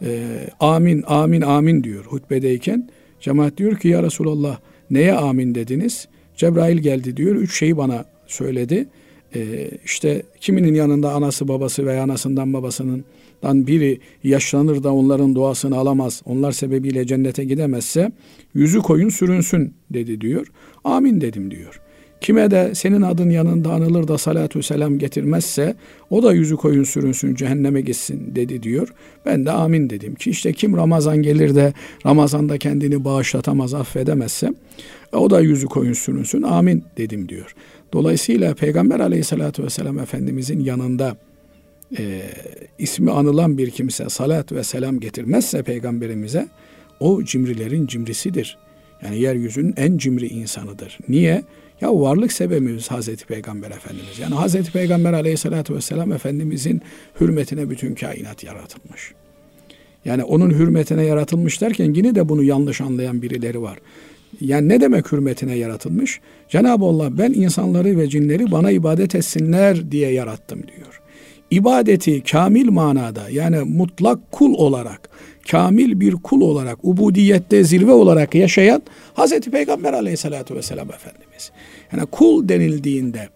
e, 0.02 0.28
amin 0.60 1.04
amin 1.06 1.40
amin 1.40 1.84
diyor 1.84 2.04
hutbedeyken. 2.04 2.88
Cemaat 3.20 3.56
diyor 3.56 3.76
ki 3.76 3.88
ya 3.88 4.02
Resulallah 4.02 4.58
neye 4.90 5.14
amin 5.14 5.54
dediniz? 5.54 6.08
Cebrail 6.36 6.78
geldi 6.78 7.16
diyor. 7.16 7.36
Üç 7.36 7.58
şeyi 7.58 7.76
bana 7.76 8.04
söyledi. 8.26 8.88
E, 9.34 9.70
işte 9.84 10.22
kiminin 10.40 10.74
yanında 10.74 11.12
anası 11.12 11.48
babası 11.48 11.86
veya 11.86 12.02
anasından 12.02 12.52
babasının 12.52 13.04
dan 13.42 13.66
biri 13.66 14.00
yaşlanır 14.24 14.82
da 14.82 14.94
onların 14.94 15.34
duasını 15.34 15.76
alamaz, 15.76 16.22
onlar 16.24 16.52
sebebiyle 16.52 17.06
cennete 17.06 17.44
gidemezse 17.44 18.12
yüzü 18.54 18.78
koyun 18.78 19.08
sürünsün 19.08 19.74
dedi 19.90 20.20
diyor. 20.20 20.46
Amin 20.84 21.20
dedim 21.20 21.50
diyor. 21.50 21.80
Kime 22.22 22.50
de 22.50 22.74
senin 22.74 23.02
adın 23.02 23.30
yanında 23.30 23.72
anılır 23.72 24.08
da 24.08 24.18
salatü 24.18 24.62
selam 24.62 24.98
getirmezse 24.98 25.76
o 26.10 26.22
da 26.22 26.32
yüzü 26.32 26.56
koyun 26.56 26.84
sürünsün 26.84 27.34
cehenneme 27.34 27.80
gitsin 27.80 28.34
dedi 28.34 28.62
diyor. 28.62 28.88
Ben 29.26 29.46
de 29.46 29.50
amin 29.50 29.90
dedim 29.90 30.14
ki 30.14 30.30
işte 30.30 30.52
kim 30.52 30.76
Ramazan 30.76 31.22
gelir 31.22 31.54
de 31.54 31.72
Ramazan'da 32.06 32.58
kendini 32.58 33.04
bağışlatamaz 33.04 33.74
affedemezse 33.74 34.54
o 35.12 35.30
da 35.30 35.40
yüzü 35.40 35.66
koyun 35.66 35.92
sürünsün 35.92 36.42
amin 36.42 36.84
dedim 36.96 37.28
diyor. 37.28 37.54
Dolayısıyla 37.92 38.54
Peygamber 38.54 39.00
aleyhissalatü 39.00 39.62
vesselam 39.62 39.98
Efendimizin 39.98 40.60
yanında 40.60 41.16
e, 41.98 42.22
ismi 42.78 43.10
anılan 43.10 43.58
bir 43.58 43.70
kimse 43.70 44.08
salat 44.08 44.52
ve 44.52 44.64
selam 44.64 45.00
getirmezse 45.00 45.62
peygamberimize 45.62 46.48
o 47.00 47.24
cimrilerin 47.24 47.86
cimrisidir. 47.86 48.58
Yani 49.04 49.20
yeryüzünün 49.20 49.74
en 49.76 49.98
cimri 49.98 50.26
insanıdır. 50.26 50.98
Niye? 51.08 51.42
Ya 51.80 52.00
varlık 52.00 52.32
sebebimiz 52.32 52.90
Hazreti 52.90 53.26
Peygamber 53.26 53.70
Efendimiz. 53.70 54.18
Yani 54.18 54.34
Hazreti 54.34 54.72
Peygamber 54.72 55.12
Aleyhisselatü 55.12 55.74
Vesselam 55.74 56.12
Efendimizin 56.12 56.82
hürmetine 57.20 57.70
bütün 57.70 57.94
kainat 57.94 58.44
yaratılmış. 58.44 59.12
Yani 60.04 60.24
onun 60.24 60.50
hürmetine 60.50 61.04
yaratılmış 61.04 61.60
derken 61.60 61.94
yine 61.94 62.14
de 62.14 62.28
bunu 62.28 62.42
yanlış 62.42 62.80
anlayan 62.80 63.22
birileri 63.22 63.62
var. 63.62 63.78
Yani 64.40 64.68
ne 64.68 64.80
demek 64.80 65.12
hürmetine 65.12 65.54
yaratılmış? 65.54 66.20
Cenab-ı 66.48 66.84
Allah 66.84 67.18
ben 67.18 67.32
insanları 67.32 67.98
ve 67.98 68.08
cinleri 68.08 68.50
bana 68.50 68.70
ibadet 68.70 69.14
etsinler 69.14 69.90
diye 69.90 70.12
yarattım 70.12 70.62
diyor 70.76 71.01
ibadeti 71.52 72.22
kamil 72.22 72.70
manada 72.70 73.28
yani 73.30 73.60
mutlak 73.60 74.32
kul 74.32 74.54
olarak, 74.54 75.08
kamil 75.50 76.00
bir 76.00 76.12
kul 76.12 76.40
olarak, 76.40 76.78
ubudiyette 76.82 77.64
zirve 77.64 77.92
olarak 77.92 78.34
yaşayan 78.34 78.82
Hazreti 79.14 79.50
Peygamber 79.50 79.92
aleyhissalatü 79.92 80.54
vesselam 80.54 80.88
Efendimiz. 80.90 81.52
Yani 81.92 82.06
kul 82.06 82.48
denildiğinde 82.48 83.28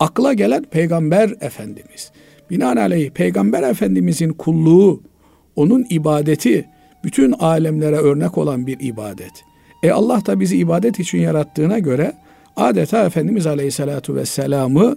akla 0.00 0.32
gelen 0.32 0.62
Peygamber 0.62 1.30
Efendimiz. 1.40 2.12
Binaenaleyh 2.50 3.10
Peygamber 3.10 3.62
Efendimizin 3.62 4.32
kulluğu, 4.32 5.02
onun 5.56 5.86
ibadeti 5.90 6.68
bütün 7.04 7.32
alemlere 7.32 7.96
örnek 7.96 8.38
olan 8.38 8.66
bir 8.66 8.80
ibadet. 8.80 9.32
E 9.82 9.90
Allah 9.90 10.26
da 10.26 10.40
bizi 10.40 10.56
ibadet 10.56 11.00
için 11.00 11.18
yarattığına 11.18 11.78
göre 11.78 12.12
adeta 12.56 13.04
Efendimiz 13.04 13.46
Aleyhisselatü 13.46 14.14
Vesselam'ı 14.14 14.96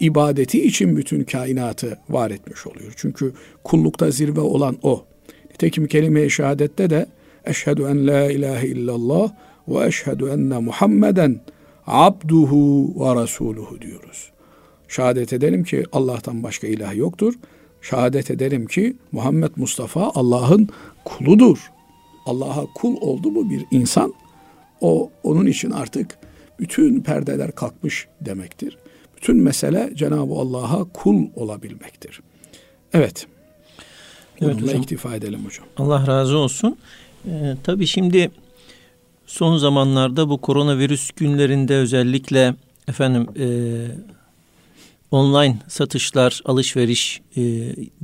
ibadeti 0.00 0.64
için 0.64 0.96
bütün 0.96 1.24
kainatı 1.24 1.98
var 2.08 2.30
etmiş 2.30 2.66
oluyor. 2.66 2.92
Çünkü 2.96 3.32
kullukta 3.64 4.10
zirve 4.10 4.40
olan 4.40 4.76
o. 4.82 5.04
Nitekim 5.50 5.86
kelime-i 5.86 6.30
şehadette 6.30 6.90
de 6.90 7.06
eşhedü 7.44 7.82
en 7.82 8.06
la 8.06 8.32
ilahe 8.32 8.66
illallah 8.66 9.32
ve 9.68 9.86
eşhedü 9.86 10.28
enne 10.28 10.58
Muhammeden 10.58 11.40
abduhu 11.86 12.94
ve 13.00 13.14
rasuluhu 13.14 13.80
diyoruz. 13.80 14.30
Şehadet 14.88 15.32
edelim 15.32 15.64
ki 15.64 15.84
Allah'tan 15.92 16.42
başka 16.42 16.66
ilah 16.66 16.96
yoktur. 16.96 17.34
Şehadet 17.82 18.30
ederim 18.30 18.66
ki 18.66 18.96
Muhammed 19.12 19.50
Mustafa 19.56 20.12
Allah'ın 20.14 20.68
kuludur. 21.04 21.70
Allah'a 22.26 22.66
kul 22.74 22.96
oldu 23.00 23.30
mu 23.30 23.50
bir 23.50 23.64
insan 23.70 24.14
o 24.80 25.10
onun 25.22 25.46
için 25.46 25.70
artık 25.70 26.18
bütün 26.58 27.00
perdeler 27.00 27.52
kalkmış 27.52 28.08
demektir. 28.20 28.78
Bütün 29.18 29.36
mesele 29.36 29.92
Cenab-ı 29.94 30.34
Allah'a 30.34 30.84
kul 30.84 31.26
olabilmektir. 31.34 32.20
Evet. 32.92 33.26
Evet 34.40 34.62
hocam. 34.62 34.82
iktifa 34.82 35.14
edelim 35.14 35.44
hocam. 35.44 35.66
Allah 35.76 36.06
razı 36.06 36.38
olsun. 36.38 36.76
Ee, 37.26 37.56
tabii 37.64 37.86
şimdi 37.86 38.30
son 39.26 39.56
zamanlarda 39.56 40.28
bu 40.28 40.40
koronavirüs 40.40 41.10
günlerinde 41.10 41.76
özellikle 41.76 42.54
efendim 42.88 43.26
e, 43.38 43.46
online 45.10 45.58
satışlar, 45.68 46.42
alışveriş 46.44 47.20
e, 47.36 47.42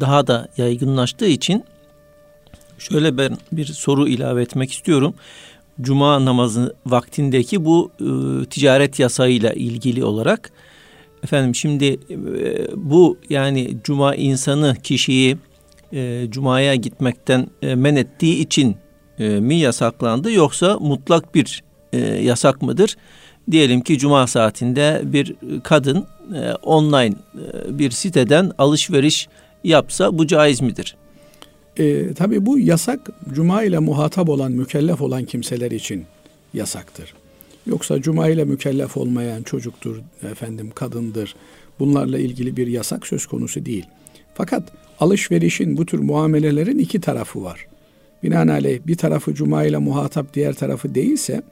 daha 0.01 0.27
da 0.27 0.49
yaygınlaştığı 0.57 1.27
için 1.27 1.65
şöyle 2.79 3.19
ben 3.19 3.39
bir 3.53 3.67
soru 3.67 4.09
ilave 4.09 4.43
etmek 4.43 4.73
istiyorum. 4.73 5.15
Cuma 5.81 6.25
namazı 6.25 6.75
vaktindeki 6.87 7.65
bu 7.65 7.91
e, 8.01 8.09
ticaret 8.45 8.99
yasayla 8.99 9.53
ilgili 9.53 10.05
olarak 10.05 10.53
Efendim 11.25 11.55
şimdi 11.55 11.85
e, 11.85 12.67
bu 12.77 13.19
yani 13.31 13.77
cuma 13.85 14.15
insanı 14.15 14.77
kişiyi 14.83 15.37
e, 15.93 16.27
cumaya 16.31 16.75
gitmekten 16.75 17.47
e, 17.63 17.75
men 17.75 17.97
ettiği 17.97 18.39
için 18.39 18.77
e, 19.19 19.29
mi 19.29 19.55
yasaklandı 19.55 20.33
yoksa 20.33 20.79
mutlak 20.79 21.35
bir 21.35 21.65
yasak 22.23 22.63
mıdır? 22.63 22.97
Diyelim 23.51 23.81
ki 23.81 23.99
cuma 23.99 24.27
saatinde 24.27 25.03
bir 25.05 25.35
kadın 25.63 26.07
online 26.63 27.15
bir 27.69 27.91
siteden 27.91 28.53
alışveriş 28.59 29.29
yapsa 29.65 30.19
bu 30.19 30.27
caiz 30.27 30.61
midir? 30.61 30.97
E, 31.77 32.15
tabii 32.15 32.47
bu 32.47 32.59
yasak 32.59 33.01
cuma 33.33 33.63
ile 33.63 33.79
muhatap 33.79 34.29
olan, 34.29 34.53
mükellef 34.53 35.01
olan 35.01 35.25
kimseler 35.25 35.71
için 35.71 36.05
yasaktır. 36.55 37.15
Yoksa 37.67 38.03
cuma 38.03 38.29
ile 38.29 38.45
mükellef 38.45 38.97
olmayan 38.97 39.43
çocuktur, 39.43 40.01
efendim 40.31 40.71
kadındır. 40.75 41.35
Bunlarla 41.79 42.19
ilgili 42.19 42.57
bir 42.57 42.67
yasak 42.67 43.07
söz 43.07 43.27
konusu 43.27 43.67
değil. 43.67 43.87
Fakat 44.35 44.73
alışverişin 45.01 45.77
bu 45.77 45.87
tür 45.87 45.99
muamelelerin 45.99 46.79
iki 46.79 47.01
tarafı 47.01 47.43
var. 47.43 47.67
Binaenaleyh 48.23 48.81
bir 48.87 48.97
tarafı 48.97 49.35
cuma 49.35 49.65
ile 49.65 49.79
muhatap 49.79 50.35
diğer 50.35 50.55
tarafı 50.55 50.95
değilse 50.95 51.43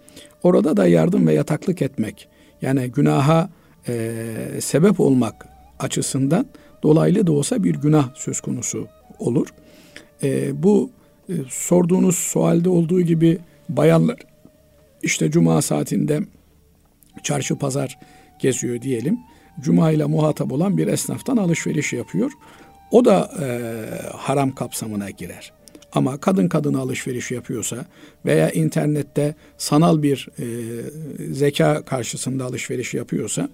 orada 0.42 0.76
da 0.76 0.86
yardım 0.86 1.26
ve 1.26 1.34
yataklık 1.34 1.82
etmek 1.82 2.28
yani 2.62 2.88
günaha 2.88 3.50
e, 3.88 4.14
sebep 4.60 5.00
olmak 5.00 5.48
açısından 5.78 6.46
dolaylı 6.82 7.26
da 7.26 7.32
olsa 7.32 7.64
bir 7.64 7.74
günah 7.74 8.14
söz 8.14 8.40
konusu 8.40 8.88
olur. 9.18 9.46
E, 10.22 10.62
bu 10.62 10.90
e, 11.28 11.32
sorduğunuz 11.48 12.16
sualde 12.18 12.68
olduğu 12.68 13.00
gibi 13.00 13.38
bayanlar 13.68 14.16
işte 15.02 15.30
cuma 15.30 15.62
saatinde 15.62 16.20
çarşı 17.22 17.56
pazar 17.56 17.98
geziyor 18.38 18.82
diyelim. 18.82 19.18
Cuma 19.60 19.90
ile 19.90 20.04
muhatap 20.04 20.52
olan 20.52 20.78
bir 20.78 20.86
esnaftan 20.86 21.36
alışveriş 21.36 21.92
yapıyor. 21.92 22.30
O 22.90 23.04
da 23.04 23.30
e, 23.40 23.46
haram 24.16 24.54
kapsamına 24.54 25.10
girer. 25.10 25.52
Ama 25.92 26.18
kadın 26.18 26.48
kadına 26.48 26.78
alışveriş 26.78 27.30
yapıyorsa 27.30 27.84
veya 28.26 28.50
internette 28.50 29.34
sanal 29.58 30.02
bir 30.02 30.28
e, 30.38 30.44
zeka 31.34 31.82
karşısında 31.82 32.44
alışveriş 32.44 32.94
yapıyorsa 32.94 33.48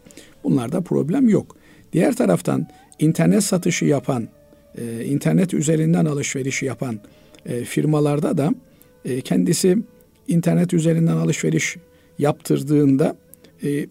bunlarda 0.44 0.80
problem 0.80 1.28
yok. 1.28 1.56
Diğer 1.92 2.16
taraftan 2.16 2.66
internet 2.98 3.44
satışı 3.44 3.84
yapan, 3.84 4.28
e, 4.78 5.04
internet 5.04 5.54
üzerinden 5.54 6.04
alışverişi 6.04 6.66
yapan 6.66 7.00
e, 7.46 7.64
firmalarda 7.64 8.38
da 8.38 8.54
e, 9.04 9.20
kendisi 9.20 9.78
internet 10.28 10.74
üzerinden 10.74 11.16
alışveriş 11.16 11.76
yaptırdığında 12.18 13.16
e, 13.62 13.86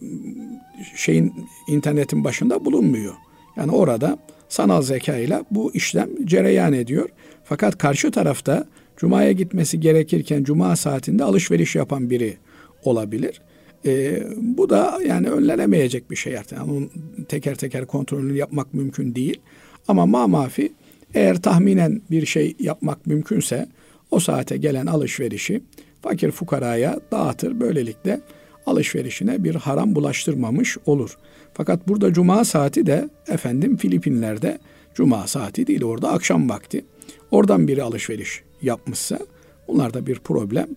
şeyin 0.95 1.33
internetin 1.67 2.23
başında 2.23 2.65
bulunmuyor. 2.65 3.13
Yani 3.57 3.71
orada 3.71 4.17
sanal 4.49 4.81
zeka 4.81 5.17
ile 5.17 5.43
bu 5.51 5.71
işlem 5.73 6.25
cereyan 6.25 6.73
ediyor. 6.73 7.09
Fakat 7.43 7.77
karşı 7.77 8.11
tarafta 8.11 8.67
Cuma'ya 8.97 9.31
gitmesi 9.31 9.79
gerekirken 9.79 10.43
Cuma 10.43 10.75
saatinde 10.75 11.23
alışveriş 11.23 11.75
yapan 11.75 12.09
biri 12.09 12.37
olabilir. 12.83 13.41
E, 13.85 14.23
bu 14.37 14.69
da 14.69 14.99
yani 15.07 15.29
önlenemeyecek 15.29 16.11
bir 16.11 16.15
şey 16.15 16.37
artık. 16.37 16.57
Yani 16.57 16.71
onun 16.71 16.89
teker 17.27 17.55
teker 17.55 17.85
kontrolünü 17.85 18.37
yapmak 18.37 18.73
mümkün 18.73 19.15
değil. 19.15 19.39
Ama 19.87 20.05
ma 20.05 20.27
mafi 20.27 20.73
eğer 21.13 21.41
tahminen 21.41 22.01
bir 22.11 22.25
şey 22.25 22.55
yapmak 22.59 23.07
mümkünse 23.07 23.67
o 24.11 24.19
saate 24.19 24.57
gelen 24.57 24.85
alışverişi 24.85 25.61
fakir 26.01 26.31
fukaraya 26.31 26.99
dağıtır. 27.11 27.59
Böylelikle 27.59 28.21
alışverişine 28.65 29.43
bir 29.43 29.55
haram 29.55 29.95
bulaştırmamış 29.95 30.77
olur. 30.85 31.17
Fakat 31.53 31.87
burada 31.87 32.13
cuma 32.13 32.45
saati 32.45 32.85
de 32.85 33.09
efendim 33.27 33.77
Filipinler'de 33.77 34.59
cuma 34.95 35.27
saati 35.27 35.67
değil 35.67 35.83
orada 35.83 36.09
akşam 36.09 36.49
vakti. 36.49 36.85
Oradan 37.31 37.67
biri 37.67 37.83
alışveriş 37.83 38.41
yapmışsa 38.61 39.19
bunlarda 39.67 40.07
bir 40.07 40.19
problem 40.19 40.67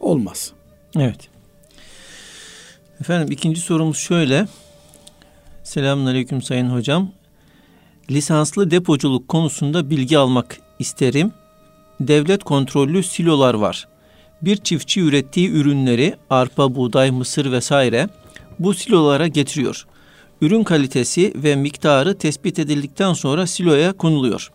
olmaz. 0.00 0.52
Evet. 0.96 1.28
Efendim 3.00 3.28
ikinci 3.30 3.60
sorumuz 3.60 3.96
şöyle. 3.98 4.46
Selamun 5.64 6.06
Aleyküm 6.06 6.42
Sayın 6.42 6.70
Hocam. 6.70 7.12
Lisanslı 8.10 8.70
depoculuk 8.70 9.28
konusunda 9.28 9.90
bilgi 9.90 10.18
almak 10.18 10.60
isterim. 10.78 11.32
Devlet 12.00 12.44
kontrollü 12.44 13.02
silolar 13.02 13.54
var. 13.54 13.88
Bir 14.42 14.56
çiftçi 14.56 15.00
ürettiği 15.00 15.50
ürünleri 15.50 16.14
arpa, 16.30 16.74
buğday, 16.74 17.10
mısır 17.10 17.52
vesaire 17.52 18.08
bu 18.58 18.74
silolara 18.74 19.26
getiriyor. 19.26 19.86
Ürün 20.40 20.64
kalitesi 20.64 21.32
ve 21.36 21.56
miktarı 21.56 22.18
tespit 22.18 22.58
edildikten 22.58 23.12
sonra 23.12 23.46
siloya 23.46 23.92
konuluyor. 23.92 24.50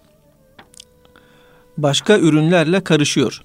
Başka 1.78 2.18
ürünlerle 2.18 2.84
karışıyor. 2.84 3.42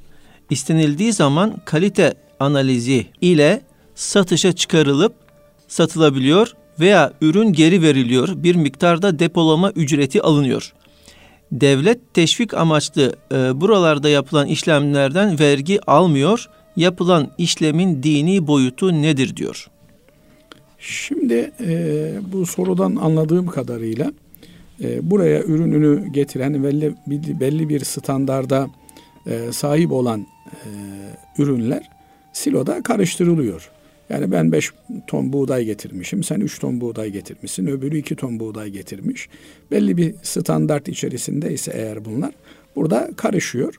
İstenildiği 0.51 1.13
zaman 1.13 1.57
kalite 1.65 2.15
analizi 2.41 3.07
ile 3.21 3.63
satışa 3.95 4.53
çıkarılıp 4.53 5.15
satılabiliyor 5.69 6.53
veya 6.81 7.13
ürün 7.21 7.53
geri 7.53 7.83
veriliyor. 7.83 8.29
Bir 8.37 8.55
miktarda 8.55 9.19
depolama 9.19 9.71
ücreti 9.71 10.23
alınıyor. 10.23 10.73
Devlet 11.53 12.15
teşvik 12.15 12.55
amaçlı 12.55 13.17
e, 13.33 13.61
buralarda 13.61 14.09
yapılan 14.09 14.47
işlemlerden 14.47 15.39
vergi 15.41 15.91
almıyor. 15.91 16.49
Yapılan 16.77 17.31
işlemin 17.39 18.03
dini 18.03 18.47
boyutu 18.47 19.03
nedir 19.03 19.37
diyor. 19.37 19.67
Şimdi 20.79 21.53
e, 21.61 22.13
bu 22.33 22.47
sorudan 22.47 22.97
anladığım 22.97 23.47
kadarıyla 23.47 24.13
e, 24.83 25.11
buraya 25.11 25.43
ürününü 25.43 26.09
getiren 26.13 26.65
belli, 26.65 26.95
belli 27.41 27.69
bir 27.69 27.81
standarda 27.81 28.69
e, 29.27 29.53
sahip 29.53 29.93
olan 29.93 30.27
e, 30.47 30.69
ürünler 31.39 31.91
siloda 32.33 32.83
karıştırılıyor. 32.83 33.71
Yani 34.11 34.33
ben 34.33 34.53
5 34.53 34.73
ton 35.07 35.33
buğday 35.33 35.65
getirmişim, 35.65 36.23
sen 36.23 36.41
3 36.41 36.59
ton 36.59 36.81
buğday 36.81 37.11
getirmişsin, 37.11 37.67
öbürü 37.67 37.99
2 37.99 38.17
ton 38.17 38.41
buğday 38.41 38.71
getirmiş. 38.71 39.29
Belli 39.71 39.97
bir 39.97 40.15
standart 40.23 40.89
içerisinde 40.89 41.53
ise 41.53 41.73
eğer 41.75 42.05
bunlar 42.05 42.33
burada 42.77 43.11
karışıyor 43.17 43.75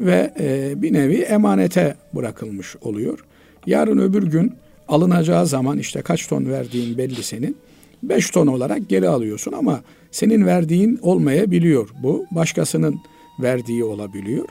ve 0.00 0.32
e, 0.40 0.82
bir 0.82 0.92
nevi 0.92 1.16
emanete 1.16 1.96
bırakılmış 2.14 2.76
oluyor. 2.80 3.24
Yarın 3.66 3.98
öbür 3.98 4.22
gün 4.22 4.52
alınacağı 4.88 5.46
zaman 5.46 5.78
işte 5.78 6.02
kaç 6.02 6.26
ton 6.26 6.46
verdiğin 6.46 6.98
belli 6.98 7.22
senin. 7.22 7.56
5 8.02 8.30
ton 8.30 8.46
olarak 8.46 8.88
geri 8.88 9.08
alıyorsun 9.08 9.52
ama 9.52 9.80
senin 10.10 10.46
verdiğin 10.46 10.98
olmayabiliyor. 11.02 11.88
Bu 12.02 12.26
başkasının 12.30 13.00
verdiği 13.38 13.84
olabiliyor. 13.84 14.44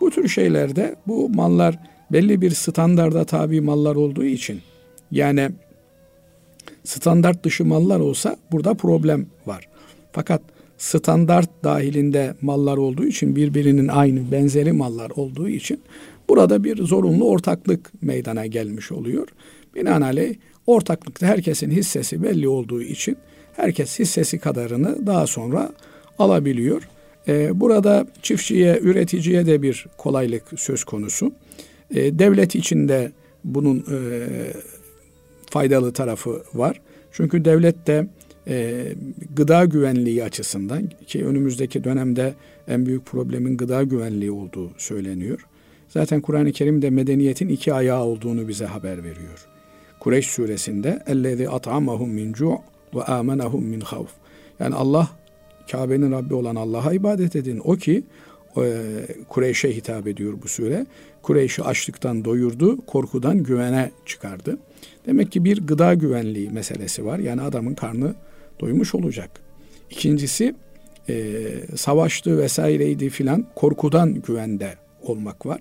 Bu 0.00 0.10
tür 0.10 0.28
şeylerde 0.28 0.96
bu 1.06 1.28
mallar 1.28 1.78
belli 2.12 2.40
bir 2.40 2.50
standarda 2.50 3.24
tabi 3.24 3.60
mallar 3.60 3.96
olduğu 3.96 4.24
için 4.24 4.60
yani 5.10 5.50
standart 6.84 7.44
dışı 7.44 7.64
mallar 7.64 8.00
olsa 8.00 8.36
burada 8.52 8.74
problem 8.74 9.26
var. 9.46 9.68
Fakat 10.12 10.42
standart 10.78 11.50
dahilinde 11.64 12.34
mallar 12.42 12.76
olduğu 12.76 13.06
için 13.06 13.36
birbirinin 13.36 13.88
aynı 13.88 14.32
benzeri 14.32 14.72
mallar 14.72 15.10
olduğu 15.10 15.48
için 15.48 15.80
burada 16.28 16.64
bir 16.64 16.84
zorunlu 16.84 17.28
ortaklık 17.28 18.02
meydana 18.02 18.46
gelmiş 18.46 18.92
oluyor. 18.92 19.28
Binaenaleyh 19.74 20.34
ortaklıkta 20.66 21.26
herkesin 21.26 21.70
hissesi 21.70 22.22
belli 22.22 22.48
olduğu 22.48 22.82
için 22.82 23.16
herkes 23.56 23.98
hissesi 23.98 24.38
kadarını 24.38 25.06
daha 25.06 25.26
sonra 25.26 25.72
alabiliyor. 26.18 26.88
Ee, 27.28 27.60
burada 27.60 28.06
çiftçiye, 28.22 28.78
üreticiye 28.82 29.46
de 29.46 29.62
bir 29.62 29.86
kolaylık 29.98 30.42
söz 30.56 30.84
konusu. 30.84 31.32
Ee, 31.90 32.18
devlet 32.18 32.54
içinde 32.54 33.12
bunun 33.44 33.78
e, 33.78 33.98
faydalı 35.50 35.92
tarafı 35.92 36.42
var. 36.54 36.80
Çünkü 37.12 37.44
devlet 37.44 37.86
de 37.86 38.08
e, 38.48 38.84
gıda 39.36 39.64
güvenliği 39.64 40.24
açısından 40.24 40.82
ki 41.06 41.26
önümüzdeki 41.26 41.84
dönemde 41.84 42.34
en 42.68 42.86
büyük 42.86 43.06
problemin 43.06 43.56
gıda 43.56 43.82
güvenliği 43.82 44.30
olduğu 44.30 44.70
söyleniyor. 44.78 45.46
Zaten 45.88 46.20
Kur'an-ı 46.20 46.52
Kerim'de 46.52 46.90
medeniyetin 46.90 47.48
iki 47.48 47.74
ayağı 47.74 48.02
olduğunu 48.02 48.48
bize 48.48 48.66
haber 48.66 48.98
veriyor. 48.98 49.46
Kureyş 50.00 50.26
suresinde 50.26 51.02
ellezî 51.06 51.48
at'amahum 51.48 52.10
min 52.10 52.32
cu' 52.32 52.58
ve 52.94 53.02
amenahum 53.02 53.64
min 53.64 53.80
havf. 53.80 54.10
Yani 54.60 54.74
Allah 54.74 55.08
Kabe'nin 55.70 56.12
Rabbi 56.12 56.34
olan 56.34 56.56
Allah'a 56.56 56.92
ibadet 56.92 57.36
edin. 57.36 57.60
O 57.64 57.76
ki 57.76 58.02
e, 58.56 58.82
Kureyş'e 59.28 59.76
hitap 59.76 60.06
ediyor 60.06 60.34
bu 60.42 60.48
sure. 60.48 60.86
Kureyş'i 61.22 61.62
açlıktan 61.62 62.24
doyurdu, 62.24 62.86
korkudan 62.86 63.42
güvene 63.42 63.90
çıkardı. 64.06 64.58
Demek 65.08 65.32
ki 65.32 65.44
bir 65.44 65.66
gıda 65.66 65.94
güvenliği 65.94 66.50
meselesi 66.50 67.04
var. 67.04 67.18
Yani 67.18 67.42
adamın 67.42 67.74
karnı 67.74 68.14
doymuş 68.60 68.94
olacak. 68.94 69.30
İkincisi 69.90 70.54
e, 71.08 71.36
savaştı 71.76 72.38
vesaireydi 72.38 73.10
filan 73.10 73.46
korkudan 73.54 74.14
güvende 74.14 74.74
olmak 75.02 75.46
var. 75.46 75.60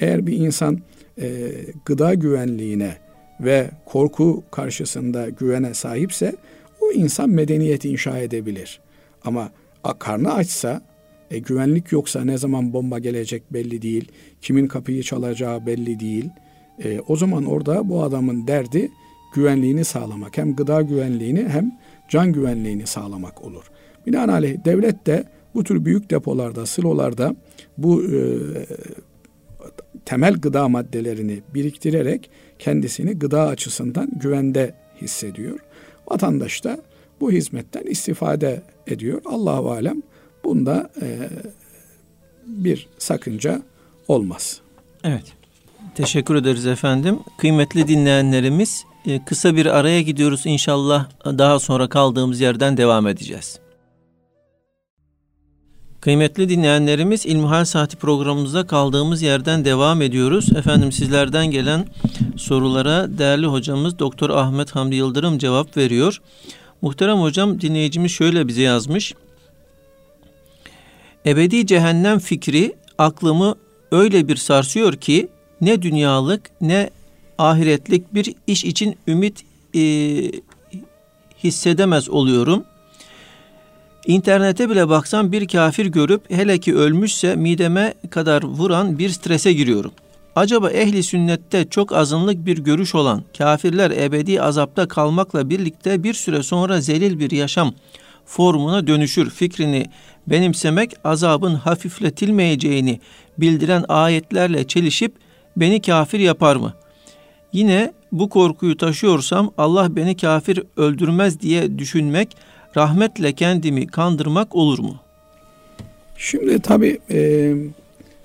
Eğer 0.00 0.26
bir 0.26 0.32
insan 0.36 0.80
e, 1.20 1.50
gıda 1.84 2.14
güvenliğine 2.14 2.96
ve 3.40 3.70
korku 3.84 4.44
karşısında 4.50 5.28
güvene 5.28 5.74
sahipse 5.74 6.36
o 6.80 6.92
insan 6.92 7.30
medeniyet 7.30 7.84
inşa 7.84 8.18
edebilir. 8.18 8.80
Ama 9.24 9.50
karnı 9.98 10.34
açsa 10.34 10.82
E, 11.30 11.38
güvenlik 11.38 11.92
yoksa 11.92 12.24
ne 12.24 12.38
zaman 12.38 12.72
bomba 12.72 12.98
gelecek 12.98 13.52
belli 13.52 13.82
değil. 13.82 14.12
Kimin 14.42 14.66
kapıyı 14.66 15.02
çalacağı 15.02 15.66
belli 15.66 16.00
değil. 16.00 16.30
E, 16.84 17.00
o 17.08 17.16
zaman 17.16 17.44
orada 17.44 17.88
bu 17.88 18.02
adamın 18.02 18.46
derdi 18.46 18.90
güvenliğini 19.34 19.84
sağlamak. 19.84 20.38
Hem 20.38 20.56
gıda 20.56 20.82
güvenliğini 20.82 21.48
hem 21.48 21.78
can 22.08 22.32
güvenliğini 22.32 22.86
sağlamak 22.86 23.44
olur. 23.44 23.64
Binaenaleyh 24.06 24.64
devlet 24.64 25.06
de 25.06 25.24
bu 25.54 25.64
tür 25.64 25.84
büyük 25.84 26.10
depolarda, 26.10 26.66
silolarda 26.66 27.36
bu 27.78 28.04
e, 28.04 28.12
temel 30.04 30.34
gıda 30.34 30.68
maddelerini 30.68 31.40
biriktirerek 31.54 32.30
kendisini 32.58 33.18
gıda 33.18 33.46
açısından 33.48 34.10
güvende 34.16 34.74
hissediyor. 35.02 35.58
Vatandaş 36.08 36.64
da 36.64 36.78
bu 37.20 37.32
hizmetten 37.32 37.82
istifade 37.82 38.62
ediyor. 38.86 39.22
Allahu 39.24 39.70
alem 39.70 40.02
bunda 40.44 40.90
e, 41.02 41.28
bir 42.46 42.88
sakınca 42.98 43.62
olmaz. 44.08 44.60
Evet. 45.04 45.43
Teşekkür 45.94 46.34
ederiz 46.34 46.66
efendim. 46.66 47.18
Kıymetli 47.38 47.88
dinleyenlerimiz 47.88 48.84
e, 49.06 49.24
kısa 49.24 49.56
bir 49.56 49.66
araya 49.66 50.02
gidiyoruz 50.02 50.46
inşallah 50.46 51.08
daha 51.24 51.58
sonra 51.58 51.88
kaldığımız 51.88 52.40
yerden 52.40 52.76
devam 52.76 53.06
edeceğiz. 53.06 53.58
Kıymetli 56.00 56.48
dinleyenlerimiz 56.48 57.26
İlmihal 57.26 57.64
Saati 57.64 57.96
programımızda 57.96 58.66
kaldığımız 58.66 59.22
yerden 59.22 59.64
devam 59.64 60.02
ediyoruz. 60.02 60.48
Efendim 60.56 60.92
sizlerden 60.92 61.46
gelen 61.46 61.86
sorulara 62.36 63.18
değerli 63.18 63.46
hocamız 63.46 63.98
Doktor 63.98 64.30
Ahmet 64.30 64.70
Hamdi 64.70 64.94
Yıldırım 64.94 65.38
cevap 65.38 65.76
veriyor. 65.76 66.20
Muhterem 66.82 67.16
hocam 67.16 67.60
dinleyicimiz 67.60 68.12
şöyle 68.12 68.48
bize 68.48 68.62
yazmış. 68.62 69.14
Ebedi 71.26 71.66
cehennem 71.66 72.18
fikri 72.18 72.76
aklımı 72.98 73.54
öyle 73.92 74.28
bir 74.28 74.36
sarsıyor 74.36 74.92
ki 74.92 75.28
ne 75.64 75.82
dünyalık 75.82 76.50
ne 76.60 76.90
ahiretlik 77.38 78.14
bir 78.14 78.34
iş 78.46 78.64
için 78.64 78.96
ümit 79.08 79.44
e, 79.74 79.80
hissedemez 81.44 82.08
oluyorum. 82.10 82.64
İnternete 84.06 84.70
bile 84.70 84.88
baksam 84.88 85.32
bir 85.32 85.48
kafir 85.48 85.86
görüp 85.86 86.30
hele 86.30 86.58
ki 86.58 86.76
ölmüşse 86.76 87.36
mideme 87.36 87.94
kadar 88.10 88.42
vuran 88.42 88.98
bir 88.98 89.10
strese 89.10 89.52
giriyorum. 89.52 89.92
Acaba 90.36 90.70
ehli 90.70 91.02
sünnette 91.02 91.66
çok 91.70 91.92
azınlık 91.92 92.46
bir 92.46 92.58
görüş 92.58 92.94
olan 92.94 93.22
kafirler 93.38 93.90
ebedi 93.90 94.42
azapta 94.42 94.88
kalmakla 94.88 95.50
birlikte 95.50 96.02
bir 96.02 96.14
süre 96.14 96.42
sonra 96.42 96.80
zelil 96.80 97.18
bir 97.18 97.30
yaşam 97.30 97.74
formuna 98.26 98.86
dönüşür 98.86 99.30
fikrini 99.30 99.86
benimsemek 100.26 100.90
azabın 101.04 101.54
hafifletilmeyeceğini 101.54 103.00
bildiren 103.38 103.84
ayetlerle 103.88 104.66
çelişip 104.66 105.23
beni 105.56 105.82
kafir 105.82 106.18
yapar 106.18 106.56
mı? 106.56 106.74
Yine 107.52 107.92
bu 108.12 108.28
korkuyu 108.28 108.76
taşıyorsam 108.76 109.50
Allah 109.58 109.96
beni 109.96 110.16
kafir 110.16 110.62
öldürmez 110.76 111.40
diye 111.40 111.78
düşünmek 111.78 112.36
rahmetle 112.76 113.32
kendimi 113.32 113.86
kandırmak 113.86 114.54
olur 114.54 114.78
mu? 114.78 114.96
Şimdi 116.16 116.58
tabi 116.58 116.98
e, 117.10 117.52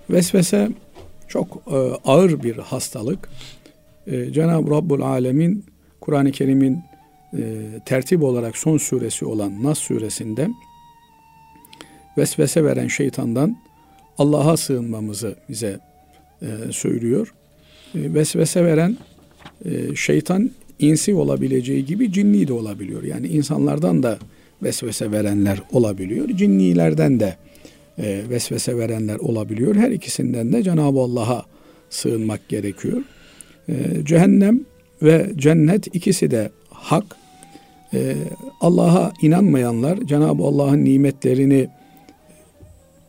vesvese 0.09 0.69
çok 1.27 1.61
e, 1.67 1.75
ağır 2.05 2.43
bir 2.43 2.57
hastalık. 2.57 3.29
E, 4.07 4.31
Cenab-ı 4.33 4.71
Rabbul 4.71 5.01
Alemin 5.01 5.65
Kur'an-ı 6.01 6.31
Kerim'in 6.31 6.83
e, 7.33 7.39
tertip 7.85 8.23
olarak 8.23 8.57
son 8.57 8.77
suresi 8.77 9.25
olan 9.25 9.63
Nas 9.63 9.79
suresinde 9.79 10.49
vesvese 12.17 12.63
veren 12.63 12.87
şeytandan 12.87 13.57
Allah'a 14.17 14.57
sığınmamızı 14.57 15.35
bize 15.49 15.79
e, 16.41 16.71
söylüyor. 16.71 17.33
E, 17.95 18.13
vesvese 18.13 18.65
veren 18.65 18.97
e, 19.65 19.95
şeytan 19.95 20.51
insi 20.79 21.15
olabileceği 21.15 21.85
gibi 21.85 22.11
cinni 22.11 22.47
de 22.47 22.53
olabiliyor. 22.53 23.03
Yani 23.03 23.27
insanlardan 23.27 24.03
da 24.03 24.19
vesvese 24.63 25.11
verenler 25.11 25.61
olabiliyor. 25.71 26.29
Cinnilerden 26.29 27.19
de 27.19 27.35
e, 27.97 28.21
vesvese 28.29 28.77
verenler 28.77 29.15
olabiliyor. 29.15 29.75
Her 29.75 29.91
ikisinden 29.91 30.53
de 30.53 30.63
Cenab-ı 30.63 30.99
Allah'a 30.99 31.45
sığınmak 31.89 32.49
gerekiyor. 32.49 33.01
E, 33.69 33.73
cehennem 34.03 34.65
ve 35.01 35.31
cennet 35.35 35.95
ikisi 35.95 36.31
de 36.31 36.49
hak. 36.69 37.03
E, 37.93 38.15
Allah'a 38.61 39.13
inanmayanlar 39.21 39.97
Cenab-ı 40.05 40.43
Allah'ın 40.43 40.85
nimetlerini 40.85 41.67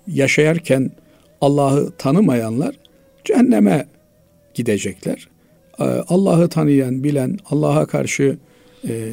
yaşayarken 0.06 0.90
Allah'ı 1.40 1.92
tanımayanlar 1.98 2.74
cehenneme 3.24 3.86
gidecekler. 4.54 5.28
E, 5.80 5.84
Allah'ı 5.84 6.48
tanıyan, 6.48 7.04
bilen, 7.04 7.38
Allah'a 7.50 7.86
karşı 7.86 8.36
e, 8.88 9.12